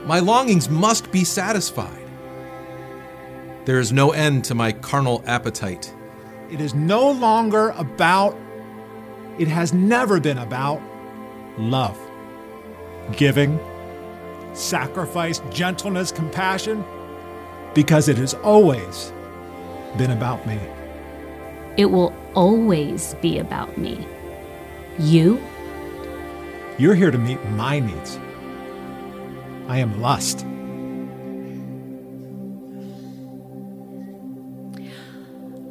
[0.06, 2.06] My longings must be satisfied.
[3.64, 5.92] There is no end to my carnal appetite.
[6.50, 8.36] It is no longer about,
[9.38, 10.82] it has never been about
[11.56, 11.98] love,
[13.16, 13.58] giving,
[14.52, 16.84] sacrifice, gentleness, compassion,
[17.72, 19.12] because it has always
[19.96, 20.58] been about me.
[21.76, 24.06] It will always be about me.
[24.98, 25.40] You,
[26.78, 28.18] You're here to meet my needs.
[29.68, 30.44] I am lust.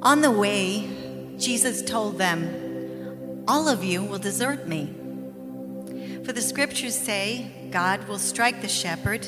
[0.02, 0.90] On the way,
[1.38, 4.94] Jesus told them, All of you will desert me.
[6.24, 9.28] For the scriptures say, God will strike the shepherd,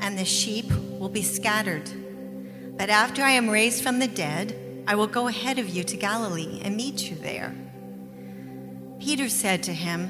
[0.00, 1.90] and the sheep will be scattered.
[2.76, 5.96] But after I am raised from the dead, I will go ahead of you to
[5.96, 7.52] Galilee and meet you there.
[9.00, 10.08] Peter said to him,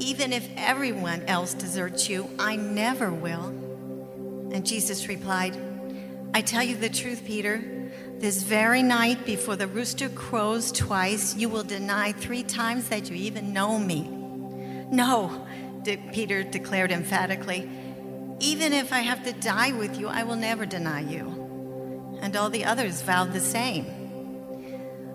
[0.00, 3.46] Even if everyone else deserts you, I never will.
[4.52, 5.56] And Jesus replied,
[6.34, 7.73] I tell you the truth, Peter.
[8.24, 13.16] This very night, before the rooster crows twice, you will deny three times that you
[13.16, 14.08] even know me.
[14.90, 15.46] No,
[15.82, 17.68] de- Peter declared emphatically.
[18.40, 22.18] Even if I have to die with you, I will never deny you.
[22.22, 23.84] And all the others vowed the same.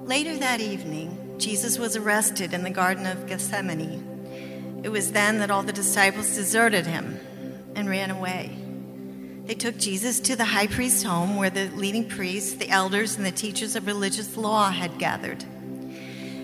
[0.06, 4.82] Later that evening, Jesus was arrested in the Garden of Gethsemane.
[4.84, 7.20] It was then that all the disciples deserted him
[7.74, 8.59] and ran away.
[9.50, 13.26] They took Jesus to the high priest's home where the leading priests, the elders, and
[13.26, 15.44] the teachers of religious law had gathered.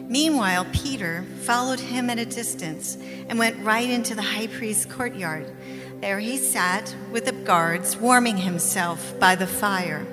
[0.09, 2.97] Meanwhile, Peter followed him at a distance
[3.29, 5.55] and went right into the high priest's courtyard.
[6.01, 10.03] There he sat with the guards, warming himself by the fire.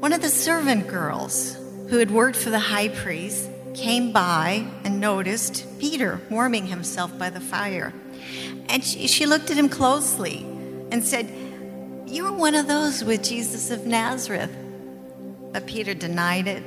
[0.00, 1.56] One of the servant girls
[1.90, 7.30] who had worked for the high priest came by and noticed Peter warming himself by
[7.30, 7.94] the fire.
[8.68, 10.44] And she, she looked at him closely
[10.90, 11.43] and said,
[12.14, 14.56] You're one of those with Jesus of Nazareth.
[15.52, 16.62] But Peter denied it.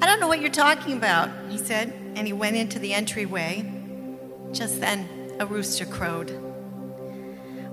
[0.00, 3.68] I don't know what you're talking about, he said, and he went into the entryway.
[4.52, 5.08] Just then,
[5.40, 6.30] a rooster crowed.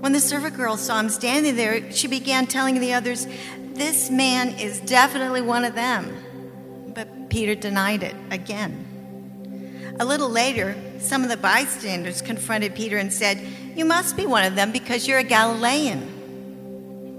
[0.00, 3.28] When the servant girl saw him standing there, she began telling the others,
[3.74, 6.92] This man is definitely one of them.
[6.92, 9.94] But Peter denied it again.
[10.00, 13.40] A little later, some of the bystanders confronted Peter and said,
[13.76, 16.15] You must be one of them because you're a Galilean.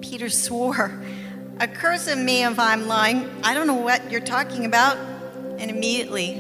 [0.02, 1.00] Peter swore,
[1.60, 3.30] A curse on me if I'm lying.
[3.44, 4.98] I don't know what you're talking about.
[5.58, 6.34] And immediately,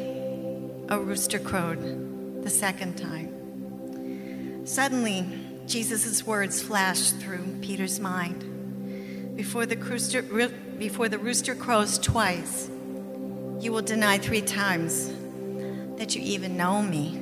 [0.89, 4.65] a rooster crowed the second time.
[4.65, 5.25] Suddenly,
[5.65, 9.35] Jesus' words flashed through Peter's mind.
[9.35, 12.69] Before the, rooster, before the rooster crows twice,
[13.59, 15.11] you will deny three times
[15.97, 17.17] that you even know me.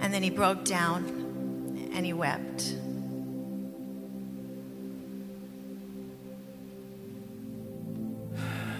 [0.00, 2.74] And then he broke down and he wept.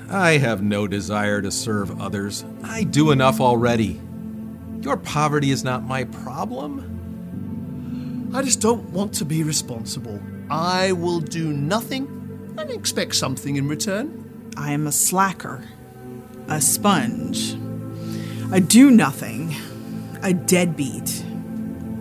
[0.09, 2.44] I have no desire to serve others.
[2.62, 4.00] I do enough already.
[4.80, 8.30] Your poverty is not my problem.
[8.32, 10.22] I just don't want to be responsible.
[10.48, 12.07] I will do nothing
[12.57, 14.52] and expect something in return.
[14.57, 15.64] I am a slacker,
[16.46, 17.57] a sponge.
[18.52, 19.57] I do nothing,
[20.22, 21.24] a deadbeat.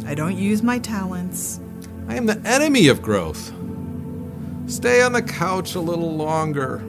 [0.06, 1.60] I don't use my talents.
[2.08, 3.52] I am the enemy of growth.
[4.68, 6.84] Stay on the couch a little longer.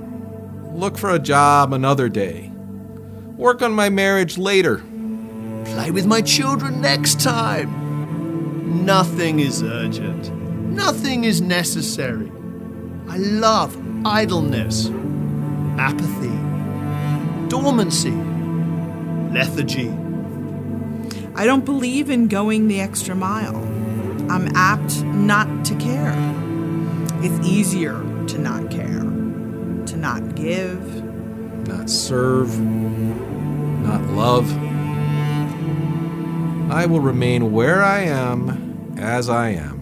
[0.77, 2.51] Look for a job another day.
[3.39, 4.83] Work on my marriage later.
[5.65, 8.85] Play with my children next time.
[8.85, 10.31] Nothing is urgent.
[10.71, 12.31] Nothing is necessary.
[13.09, 13.75] I love
[14.05, 14.91] idleness,
[15.79, 16.37] apathy,
[17.49, 18.11] dormancy,
[19.33, 19.89] lethargy.
[21.35, 23.57] I don't believe in going the extra mile.
[24.31, 26.15] I'm apt not to care.
[27.23, 27.95] It's easier
[28.27, 29.16] to not care, to
[30.07, 31.03] not give,
[31.67, 34.49] not serve, not love.
[36.71, 39.77] I will remain where I am as I am.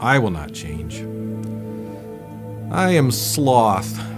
[0.00, 0.96] I will not change.
[2.72, 4.09] I am sloth.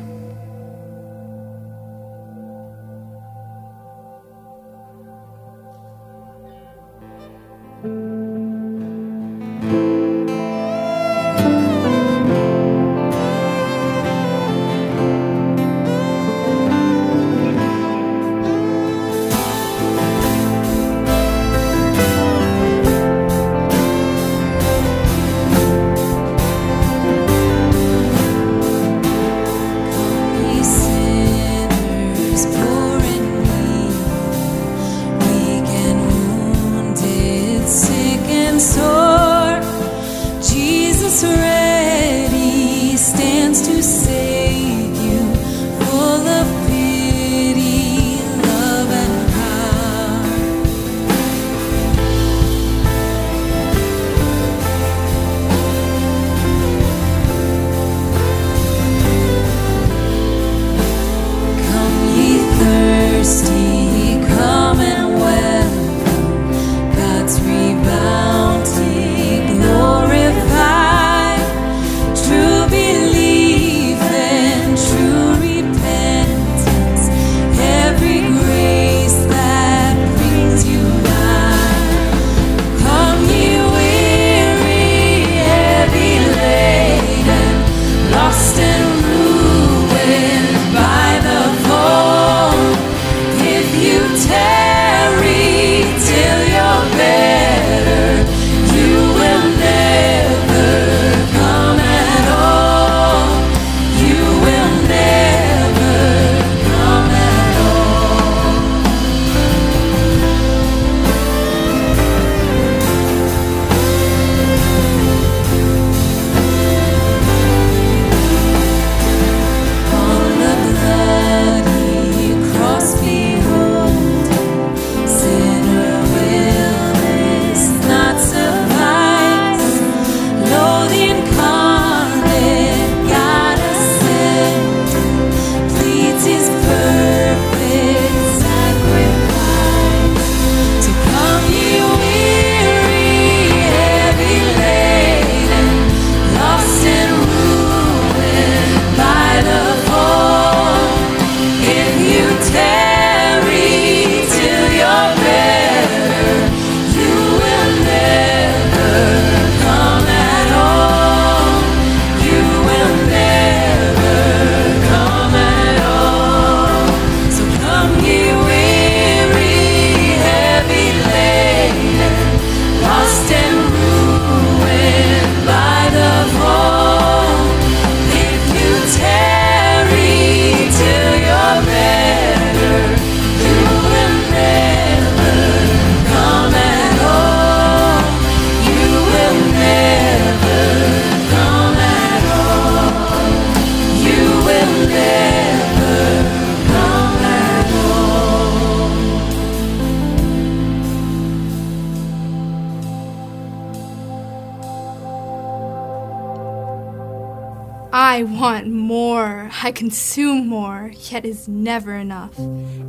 [211.13, 212.35] Yet is never enough.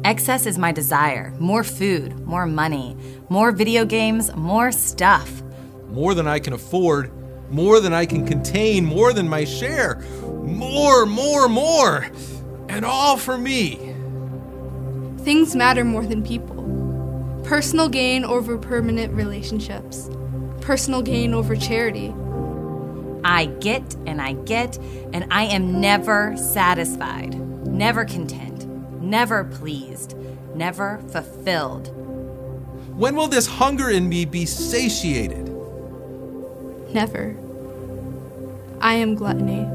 [0.04, 2.96] Excess is my desire more food, more money,
[3.30, 5.42] more video games, more stuff.
[5.90, 7.12] More than I can afford,
[7.52, 10.02] more than I can contain, more than my share.
[10.22, 12.08] More, more, more.
[12.70, 13.76] And all for me.
[15.20, 17.42] Things matter more than people.
[17.44, 20.10] Personal gain over permanent relationships.
[20.62, 22.14] Personal gain over charity.
[23.24, 24.78] I get and I get,
[25.14, 27.34] and I am never satisfied,
[27.74, 28.68] never content,
[29.02, 30.16] never pleased,
[30.56, 31.88] never fulfilled.
[32.96, 35.50] When will this hunger in me be satiated?
[36.94, 37.36] Never.
[38.80, 39.66] I am gluttony.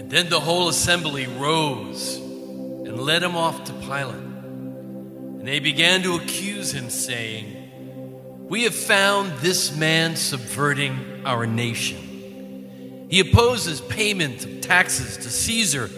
[0.00, 4.14] And then the whole assembly rose and led him off to Pilate.
[4.14, 7.55] And they began to accuse him, saying,
[8.48, 13.06] We have found this man subverting our nation.
[13.10, 15.90] He opposes payment of taxes to Caesar,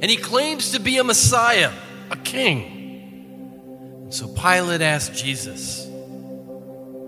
[0.00, 1.70] and he claims to be a Messiah,
[2.10, 4.06] a king.
[4.08, 5.86] So Pilate asked Jesus,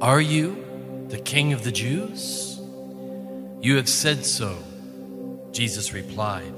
[0.02, 2.60] Are you the king of the Jews?
[3.62, 4.58] You have said so.
[5.52, 6.54] Jesus replied.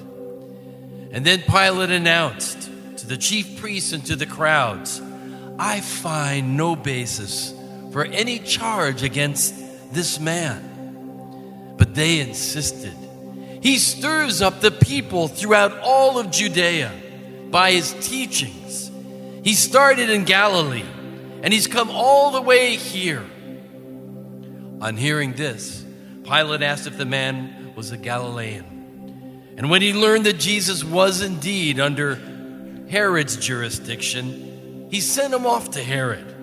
[1.13, 5.01] And then Pilate announced to the chief priests and to the crowds,
[5.57, 7.55] I find no basis
[7.95, 9.55] for any charge against
[9.93, 11.77] this man.
[11.79, 12.93] But they insisted.
[13.63, 16.91] He stirs up the people throughout all of Judea
[17.53, 18.91] by his teachings.
[19.45, 20.83] He started in Galilee
[21.45, 23.23] and he's come all the way here.
[24.81, 25.85] On hearing this,
[26.25, 29.55] Pilate asked if the man was a Galilean.
[29.57, 32.17] And when he learned that Jesus was indeed under
[32.91, 36.34] Herod's jurisdiction, he sent him off to Herod,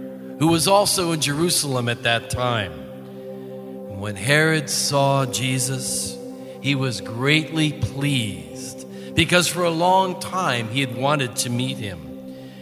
[0.42, 2.72] who was also in Jerusalem at that time.
[2.72, 6.18] And when Herod saw Jesus,
[6.62, 12.00] he was greatly pleased because for a long time he had wanted to meet him.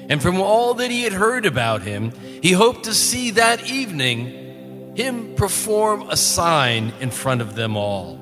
[0.09, 2.11] And from all that he had heard about him,
[2.43, 8.19] he hoped to see that evening him perform a sign in front of them all.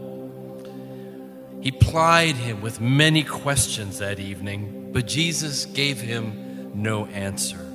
[1.61, 7.66] He plied him with many questions that evening, but Jesus gave him no answer.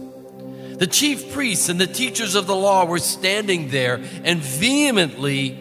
[0.83, 5.57] The chief priests and the teachers of the law were standing there and vehemently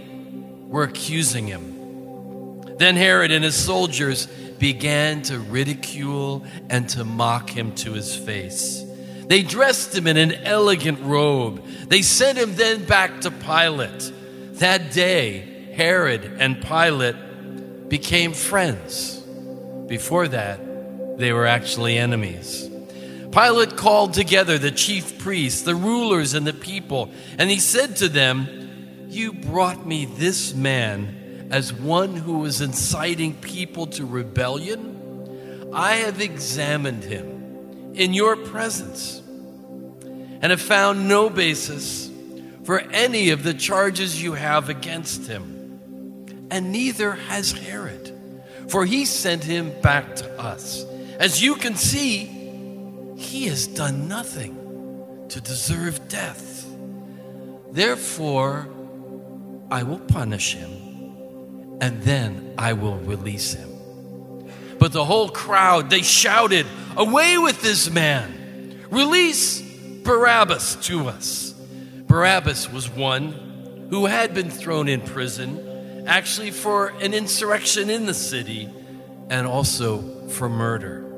[0.66, 2.64] were accusing him.
[2.80, 4.26] Then Herod and his soldiers
[4.58, 8.84] began to ridicule and to mock him to his face.
[9.28, 11.68] They dressed him in an elegant robe.
[11.68, 14.12] They sent him then back to Pilate.
[14.54, 19.20] That day, Herod and Pilate became friends.
[19.86, 22.71] Before that, they were actually enemies.
[23.32, 28.10] Pilate called together the chief priests, the rulers, and the people, and he said to
[28.10, 35.70] them, You brought me this man as one who was inciting people to rebellion.
[35.74, 39.22] I have examined him in your presence
[40.42, 42.10] and have found no basis
[42.64, 46.48] for any of the charges you have against him.
[46.50, 48.14] And neither has Herod,
[48.68, 50.84] for he sent him back to us.
[51.20, 52.31] As you can see,
[53.22, 54.58] he has done nothing
[55.30, 56.66] to deserve death.
[57.72, 58.68] Therefore,
[59.70, 63.70] I will punish him, and then I will release him.
[64.80, 66.66] But the whole crowd, they shouted,
[66.98, 68.86] Away with this man!
[68.90, 71.54] Release Barabbas to us.
[72.08, 78.14] Barabbas was one who had been thrown in prison, actually for an insurrection in the
[78.14, 78.70] city
[79.30, 81.11] and also for murder.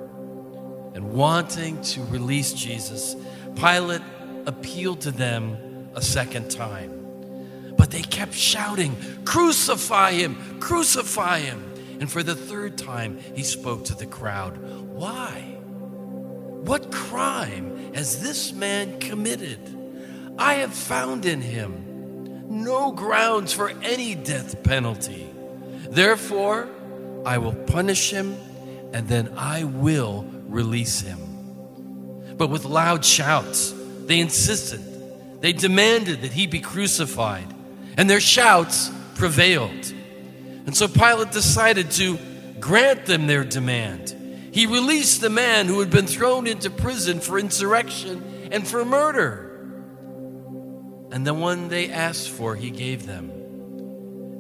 [0.94, 3.16] And wanting to release Jesus,
[3.56, 4.02] Pilate
[4.46, 7.74] appealed to them a second time.
[7.78, 10.60] But they kept shouting, Crucify him!
[10.60, 11.74] Crucify him!
[12.00, 14.58] And for the third time, he spoke to the crowd.
[14.58, 15.58] Why?
[16.64, 19.60] What crime has this man committed?
[20.38, 21.84] I have found in him
[22.48, 25.30] no grounds for any death penalty.
[25.90, 26.70] Therefore,
[27.26, 28.36] I will punish him
[28.94, 31.20] and then I will release him.
[32.38, 33.74] But with loud shouts,
[34.06, 35.42] they insisted.
[35.42, 37.54] They demanded that he be crucified,
[37.98, 39.94] and their shouts prevailed.
[40.66, 42.18] And so Pilate decided to
[42.60, 44.16] grant them their demand.
[44.54, 49.50] He released the man who had been thrown into prison for insurrection and for murder.
[51.12, 53.30] And the one they asked for, he gave them.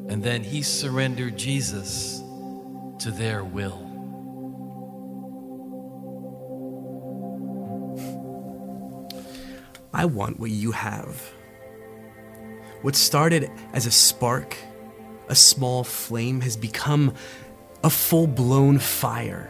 [0.09, 2.22] And then he surrendered Jesus
[2.99, 3.93] to their will.
[10.04, 11.32] I want what you have.
[12.82, 14.58] What started as a spark,
[15.30, 17.14] a small flame, has become
[17.86, 19.49] a full blown fire.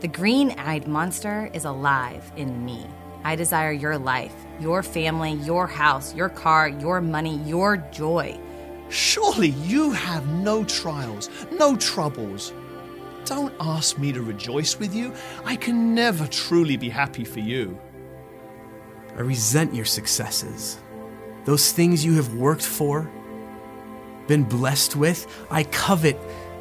[0.00, 2.84] The green eyed monster is alive in me.
[3.22, 8.36] I desire your life, your family, your house, your car, your money, your joy.
[8.88, 12.52] Surely you have no trials, no troubles.
[13.24, 15.14] Don't ask me to rejoice with you.
[15.44, 17.78] I can never truly be happy for you.
[19.18, 20.78] I resent your successes.
[21.44, 23.10] Those things you have worked for,
[24.28, 26.16] been blessed with, I covet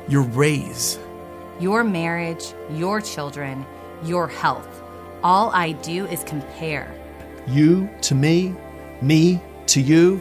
[0.08, 0.98] your raise.
[1.60, 3.64] Your marriage, your children,
[4.04, 4.82] your health.
[5.24, 6.92] All I do is compare.
[7.46, 8.56] You to me,
[9.04, 10.20] me to you.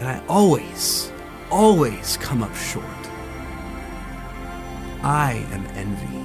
[0.00, 1.10] And I always,
[1.50, 2.84] always come up short.
[5.02, 6.17] I am envy.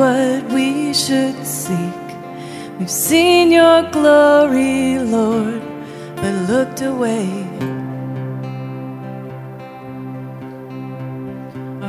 [0.00, 2.06] What we should seek.
[2.78, 5.62] We've seen your glory, Lord,
[6.16, 7.28] but looked away.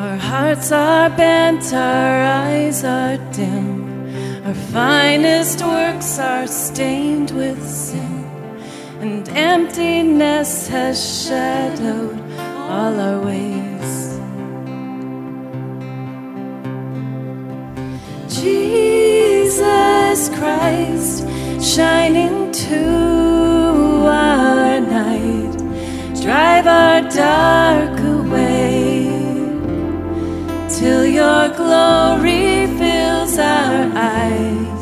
[0.03, 3.71] Our hearts are bent, our eyes are dim.
[4.45, 8.21] Our finest works are stained with sin
[9.01, 12.19] and emptiness has shadowed
[12.69, 13.70] all our ways.
[18.41, 21.27] Jesus Christ,
[21.61, 25.57] shine into our night,
[26.23, 29.05] drive our dark away
[30.69, 34.80] till your glory fills our eyes.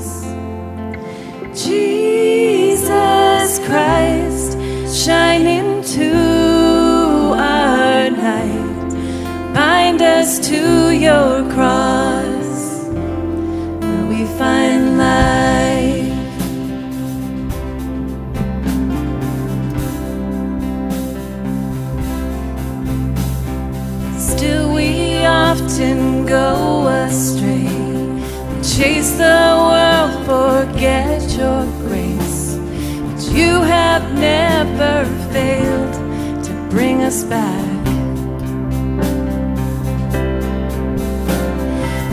[37.30, 37.86] Back.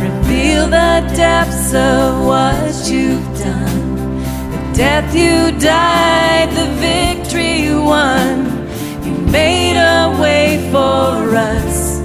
[0.03, 4.17] Reveal the depths of what you've done.
[4.51, 8.47] The death you died, the victory you won.
[9.05, 11.99] You made a way for us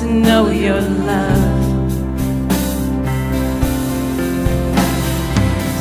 [0.00, 1.48] to know your love.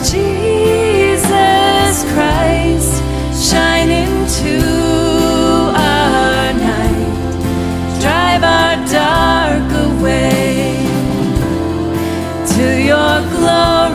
[0.09, 3.03] Jesus Christ,
[3.51, 4.86] shine into
[8.43, 10.85] our dark away
[12.53, 13.86] to your glory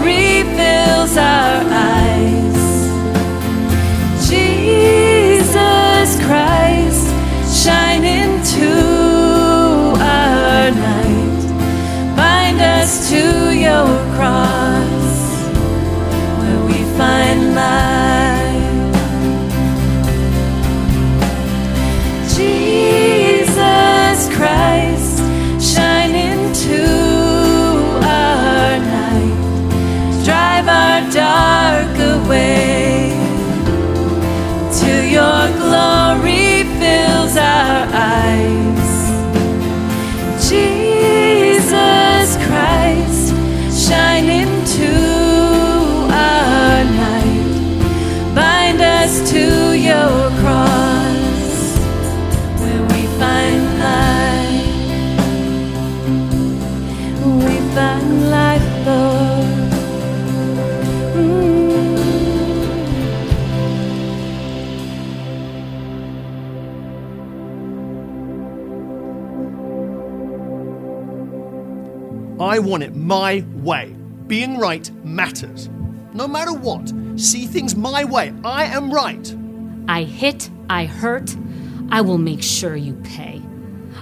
[72.43, 73.95] I want it my way.
[74.27, 75.69] Being right matters.
[76.13, 78.35] No matter what, see things my way.
[78.45, 79.35] I am right.
[79.89, 81.37] I hit, I hurt,
[81.91, 83.41] I will make sure you pay.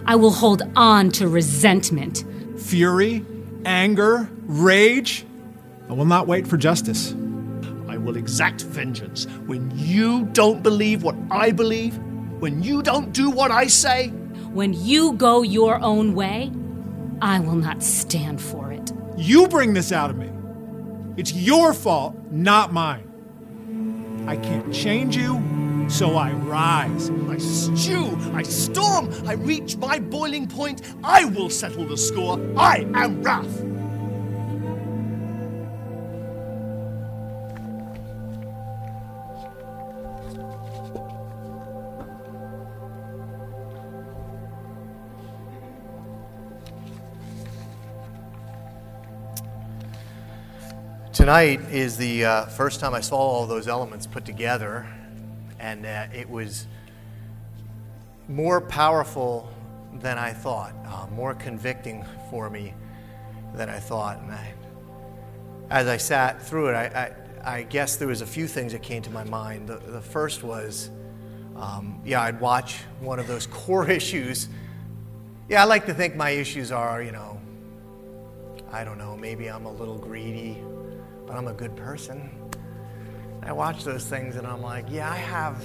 [0.07, 2.25] I will hold on to resentment.
[2.57, 3.25] Fury,
[3.65, 5.27] anger, rage.
[5.89, 7.13] I will not wait for justice.
[7.89, 11.99] I will exact vengeance when you don't believe what I believe,
[12.39, 14.09] when you don't do what I say.
[14.53, 16.51] When you go your own way,
[17.23, 18.93] I will not stand for it.
[19.17, 20.31] You bring this out of me.
[21.17, 24.25] It's your fault, not mine.
[24.27, 25.43] I can't change you,
[25.89, 27.11] so I rise.
[27.29, 30.83] I stew, I storm, I reach my boiling point.
[31.05, 32.41] I will settle the score.
[32.57, 33.70] I am wrath.
[51.31, 54.85] Tonight is the uh, first time I saw all those elements put together,
[55.61, 56.67] and uh, it was
[58.27, 59.49] more powerful
[60.01, 62.75] than I thought, uh, more convicting for me
[63.55, 64.19] than I thought.
[64.19, 64.55] And I,
[65.71, 67.13] as I sat through it, I,
[67.45, 69.69] I, I, guess there was a few things that came to my mind.
[69.69, 70.91] The, the first was,
[71.55, 74.49] um, yeah, I'd watch one of those core issues.
[75.49, 77.41] Yeah, I like to think my issues are, you know,
[78.73, 80.61] I don't know, maybe I'm a little greedy
[81.31, 82.29] but I'm a good person.
[83.41, 85.65] I watch those things and I'm like, yeah, I have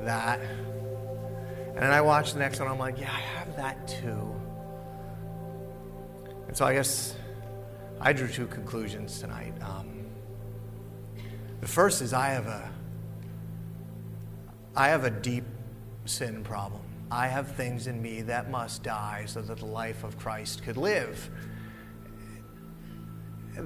[0.00, 0.40] that.
[0.40, 4.34] And then I watch the next one, I'm like, yeah, I have that too.
[6.48, 7.14] And so I guess
[8.00, 9.52] I drew two conclusions tonight.
[9.60, 10.06] Um,
[11.60, 12.70] the first is I have a
[14.74, 15.44] I have a deep
[16.06, 16.80] sin problem.
[17.10, 20.78] I have things in me that must die so that the life of Christ could
[20.78, 21.28] live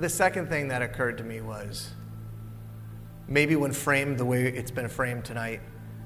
[0.00, 1.90] the second thing that occurred to me was
[3.28, 5.60] maybe when framed the way it's been framed tonight,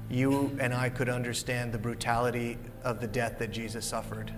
[0.09, 4.33] you and I could understand the brutality of the death that Jesus suffered.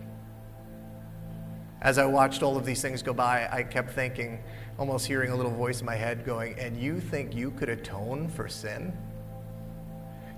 [1.81, 4.43] As I watched all of these things go by, I kept thinking,
[4.77, 8.27] almost hearing a little voice in my head going, And you think you could atone
[8.27, 8.95] for sin?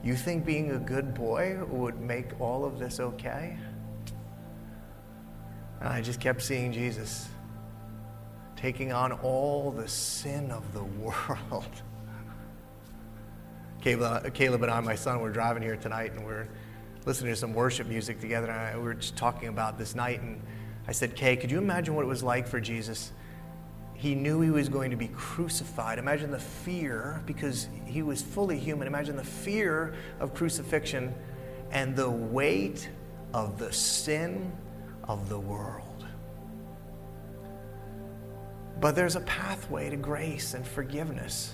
[0.04, 3.58] You think being a good boy would make all of this okay?
[5.80, 7.28] And I just kept seeing Jesus
[8.64, 11.82] taking on all the sin of the world.
[13.82, 16.48] Caleb, uh, Caleb and I, my son, were driving here tonight and we're
[17.06, 18.50] listening to some worship music together.
[18.50, 20.22] And we were just talking about this night.
[20.22, 20.42] And
[20.88, 23.12] I said, Kay, could you imagine what it was like for Jesus?
[23.96, 26.00] He knew he was going to be crucified.
[26.00, 28.88] Imagine the fear, because he was fully human.
[28.88, 31.14] Imagine the fear of crucifixion
[31.72, 32.90] and the weight
[33.34, 34.54] of the sin
[35.04, 35.83] of the world.
[38.84, 41.54] But there's a pathway to grace and forgiveness.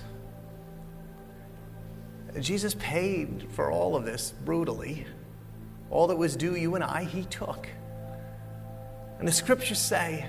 [2.40, 5.06] Jesus paid for all of this brutally.
[5.90, 7.68] All that was due you and I, he took.
[9.20, 10.26] And the scriptures say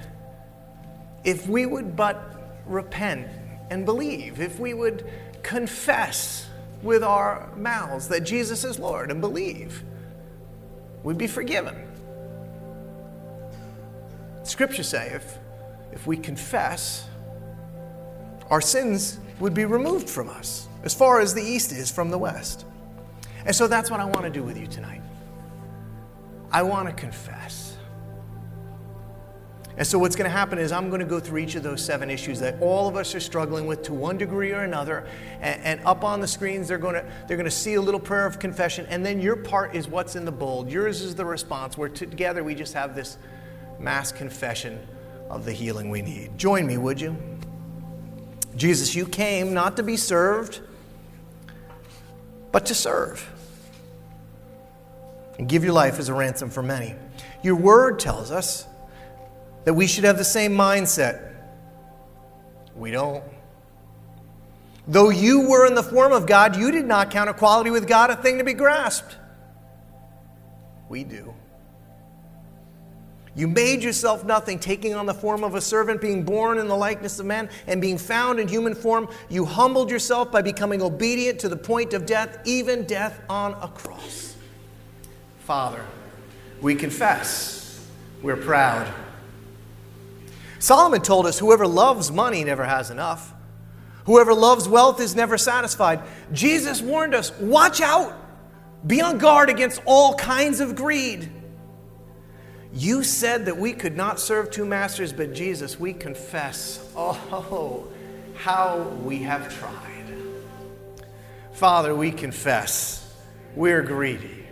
[1.24, 3.30] if we would but repent
[3.72, 5.10] and believe, if we would
[5.42, 6.48] confess
[6.84, 9.84] with our mouths that Jesus is Lord and believe,
[11.02, 11.76] we'd be forgiven.
[14.44, 15.40] Scriptures say if
[15.92, 17.08] if we confess,
[18.50, 22.18] our sins would be removed from us as far as the east is from the
[22.18, 22.66] west.
[23.46, 25.02] And so that's what I want to do with you tonight.
[26.52, 27.78] I want to confess.
[29.78, 31.84] And so, what's going to happen is, I'm going to go through each of those
[31.84, 35.08] seven issues that all of us are struggling with to one degree or another.
[35.40, 38.00] And, and, up on the screens, they're going, to, they're going to see a little
[38.00, 38.86] prayer of confession.
[38.90, 40.70] And then your part is what's in the bold.
[40.70, 43.18] Yours is the response, where together we just have this
[43.80, 44.78] mass confession
[45.32, 46.38] of the healing we need.
[46.38, 47.16] Join me, would you?
[48.56, 50.60] Jesus, you came not to be served,
[52.52, 53.28] but to serve
[55.40, 56.96] and give your life as a ransom for many.
[57.44, 58.68] Your word tells us
[59.64, 61.34] that we should have the same mindset.
[62.76, 63.24] We don't.
[64.88, 68.10] Though you were in the form of God, you did not count equality with God
[68.10, 69.16] a thing to be grasped.
[70.90, 71.34] We do.
[73.42, 76.78] You made yourself nothing, taking on the form of a servant, being born in the
[76.78, 79.10] likeness of man, and being found in human form.
[79.30, 83.68] You humbled yourself by becoming obedient to the point of death, even death on a
[83.68, 84.36] cross.
[85.40, 85.84] Father,
[86.62, 87.84] we confess
[88.22, 88.88] we're proud.
[90.60, 93.34] Solomon told us whoever loves money never has enough.
[94.06, 96.02] Whoever loves wealth is never satisfied.
[96.32, 98.14] Jesus warned us watch out,
[98.86, 101.41] be on guard against all kinds of greed.
[102.74, 107.88] You said that we could not serve two masters, but Jesus, we confess, oh,
[108.36, 109.88] how we have tried.
[111.54, 113.14] Father, we confess
[113.56, 114.46] we're greedy.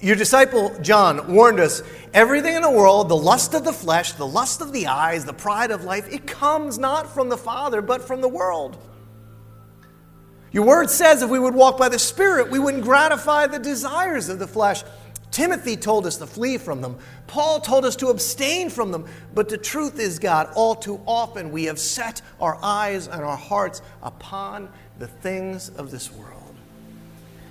[0.00, 1.82] Your disciple John warned us
[2.12, 5.32] everything in the world, the lust of the flesh, the lust of the eyes, the
[5.32, 8.76] pride of life, it comes not from the Father, but from the world.
[10.52, 14.28] Your word says if we would walk by the Spirit, we wouldn't gratify the desires
[14.28, 14.84] of the flesh.
[15.36, 16.96] Timothy told us to flee from them.
[17.26, 19.04] Paul told us to abstain from them.
[19.34, 23.36] But the truth is, God, all too often we have set our eyes and our
[23.36, 26.54] hearts upon the things of this world.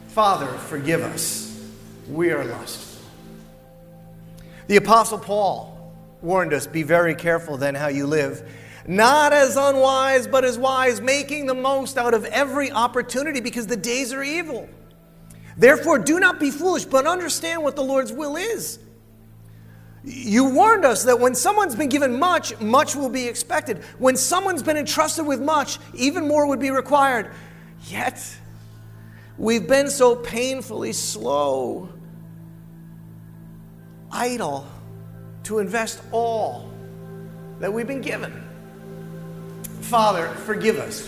[0.08, 1.64] Father, forgive us.
[2.10, 3.06] We are lustful.
[4.66, 8.52] The Apostle Paul warned us be very careful then how you live.
[8.88, 13.78] Not as unwise, but as wise, making the most out of every opportunity because the
[13.78, 14.68] days are evil.
[15.58, 18.80] Therefore, do not be foolish, but understand what the Lord's will is.
[20.04, 23.84] You warned us that when someone's been given much, much will be expected.
[23.98, 27.32] When someone's been entrusted with much, even more would be required.
[27.88, 28.22] Yet,
[29.38, 31.90] we've been so painfully slow,
[34.12, 34.68] idle,
[35.44, 36.70] to invest all
[37.60, 38.44] that we've been given.
[39.82, 41.08] Father, forgive us,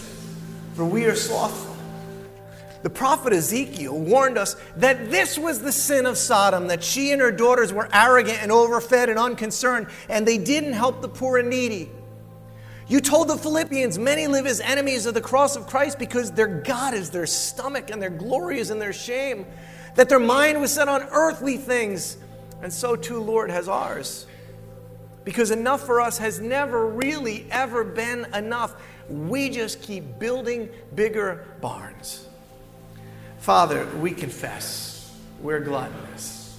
[0.76, 1.67] for we are slothful.
[2.84, 7.22] The prophet Ezekiel warned us that this was the sin of Sodom, that she and
[7.22, 11.50] her daughters were arrogant and overfed and unconcerned, and they didn't help the poor and
[11.50, 11.90] needy.
[12.88, 16.48] You told the Philippians many live as enemies of the cross of Christ because their
[16.48, 19.46] God is their stomach and their glory is in their shame,
[19.96, 22.18] that their mind was set on earthly things,
[22.62, 24.26] and so too, Lord, has ours.
[25.26, 28.76] Because enough for us has never really ever been enough.
[29.10, 32.28] We just keep building bigger barns.
[33.38, 36.58] Father, we confess we're gluttonous.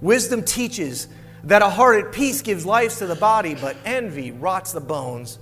[0.00, 1.08] Wisdom teaches
[1.44, 5.38] that a heart at peace gives life to the body, but envy rots the bones.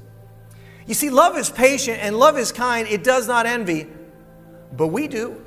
[0.86, 2.88] You see, love is patient and love is kind.
[2.88, 3.86] It does not envy,
[4.72, 5.44] but we do.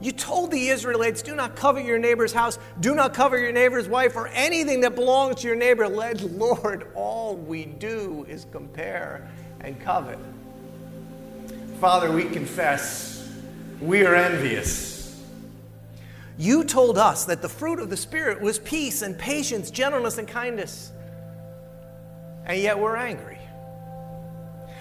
[0.00, 3.88] You told the Israelites, do not covet your neighbor's house, do not covet your neighbor's
[3.88, 5.88] wife, or anything that belongs to your neighbor.
[5.88, 9.28] Let Lord, all we do is compare
[9.60, 10.18] and covet.
[11.80, 13.24] Father, we confess
[13.80, 15.22] we are envious.
[16.36, 20.26] You told us that the fruit of the Spirit was peace and patience, gentleness and
[20.26, 20.90] kindness,
[22.44, 23.38] and yet we're angry.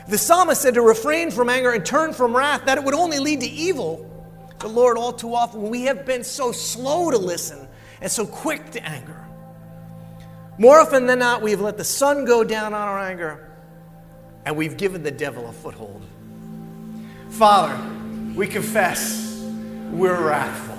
[0.08, 3.20] The psalmist said to refrain from anger and turn from wrath, that it would only
[3.20, 4.04] lead to evil.
[4.58, 7.68] The Lord, all too often, we have been so slow to listen
[8.02, 9.24] and so quick to anger.
[10.58, 13.52] More often than not, we've let the sun go down on our anger
[14.46, 16.04] and we've given the devil a foothold.
[17.38, 17.80] Father,
[18.34, 19.48] we confess
[19.92, 20.76] we're wrathful.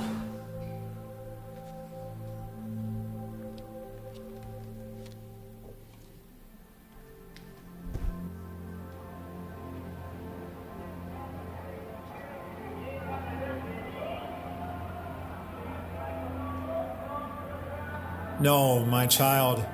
[18.40, 19.64] No, my child.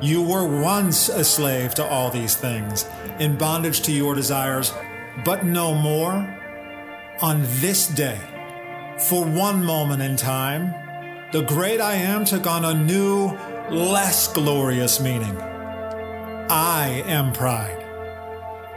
[0.00, 2.86] You were once a slave to all these things,
[3.18, 4.72] in bondage to your desires,
[5.24, 6.36] but no more.
[7.20, 8.18] On this day,
[9.08, 10.74] for one moment in time,
[11.32, 13.36] the great I am took on a new,
[13.70, 15.36] less glorious meaning.
[16.50, 17.76] I am pride.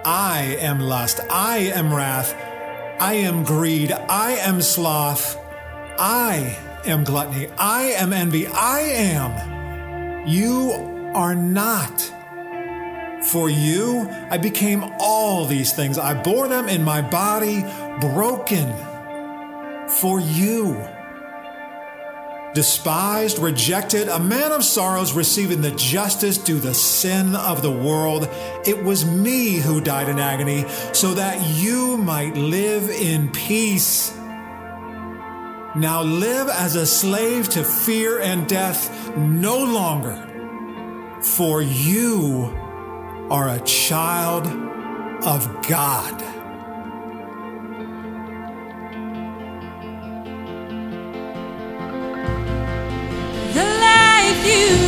[0.06, 1.22] I am lust.
[1.30, 2.36] I am wrath.
[3.00, 3.92] I am greed.
[3.92, 5.38] I am sloth.
[5.98, 7.48] I am gluttony.
[7.58, 8.46] I am envy.
[8.48, 10.28] I am.
[10.28, 10.72] You
[11.16, 12.14] are not.
[13.32, 15.98] For you, I became all these things.
[15.98, 17.64] I bore them in my body,
[18.00, 18.74] broken.
[19.88, 20.86] For you.
[22.54, 28.30] Despised, rejected, a man of sorrows, receiving the justice due the sin of the world.
[28.66, 34.16] It was me who died in agony, so that you might live in peace.
[35.76, 42.63] Now live as a slave to fear and death no longer, for you
[43.30, 44.46] are a child
[45.26, 46.20] of God.
[53.54, 54.83] The life you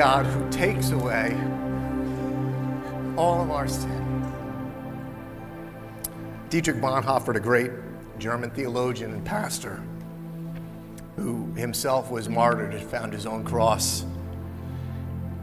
[0.00, 1.38] God who takes away
[3.18, 4.32] all of our sin.
[6.48, 7.70] Dietrich Bonhoeffer, the great
[8.18, 9.82] German theologian and pastor,
[11.16, 14.06] who himself was martyred and found his own cross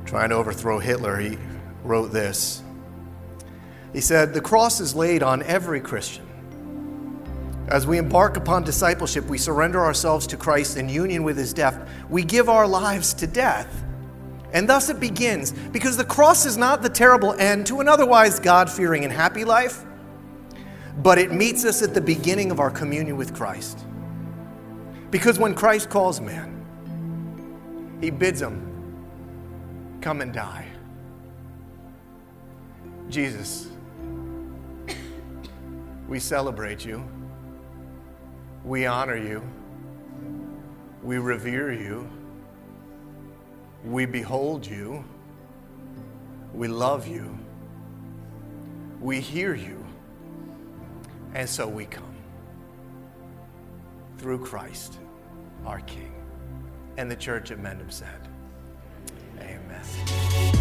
[0.07, 1.37] trying to overthrow Hitler, he
[1.83, 2.63] wrote this.
[3.93, 6.25] He said, The cross is laid on every Christian.
[7.67, 11.87] As we embark upon discipleship, we surrender ourselves to Christ in union with his death.
[12.09, 13.83] We give our lives to death.
[14.57, 18.39] And thus it begins, because the cross is not the terrible end to an otherwise
[18.39, 19.85] God fearing and happy life,
[20.97, 23.77] but it meets us at the beginning of our communion with Christ.
[25.11, 26.65] Because when Christ calls man,
[28.01, 28.63] he bids him
[30.01, 30.65] come and die.
[33.09, 33.67] Jesus,
[36.07, 37.07] we celebrate you.
[38.65, 39.43] We honor you.
[41.03, 42.09] We revere you.
[43.87, 45.05] We behold you.
[46.53, 47.37] We love you.
[48.99, 49.85] We hear you.
[51.33, 52.03] And so we come
[54.17, 54.99] through Christ,
[55.65, 56.13] our King.
[56.97, 58.27] And the church of Mendham said,
[59.39, 60.56] Amen.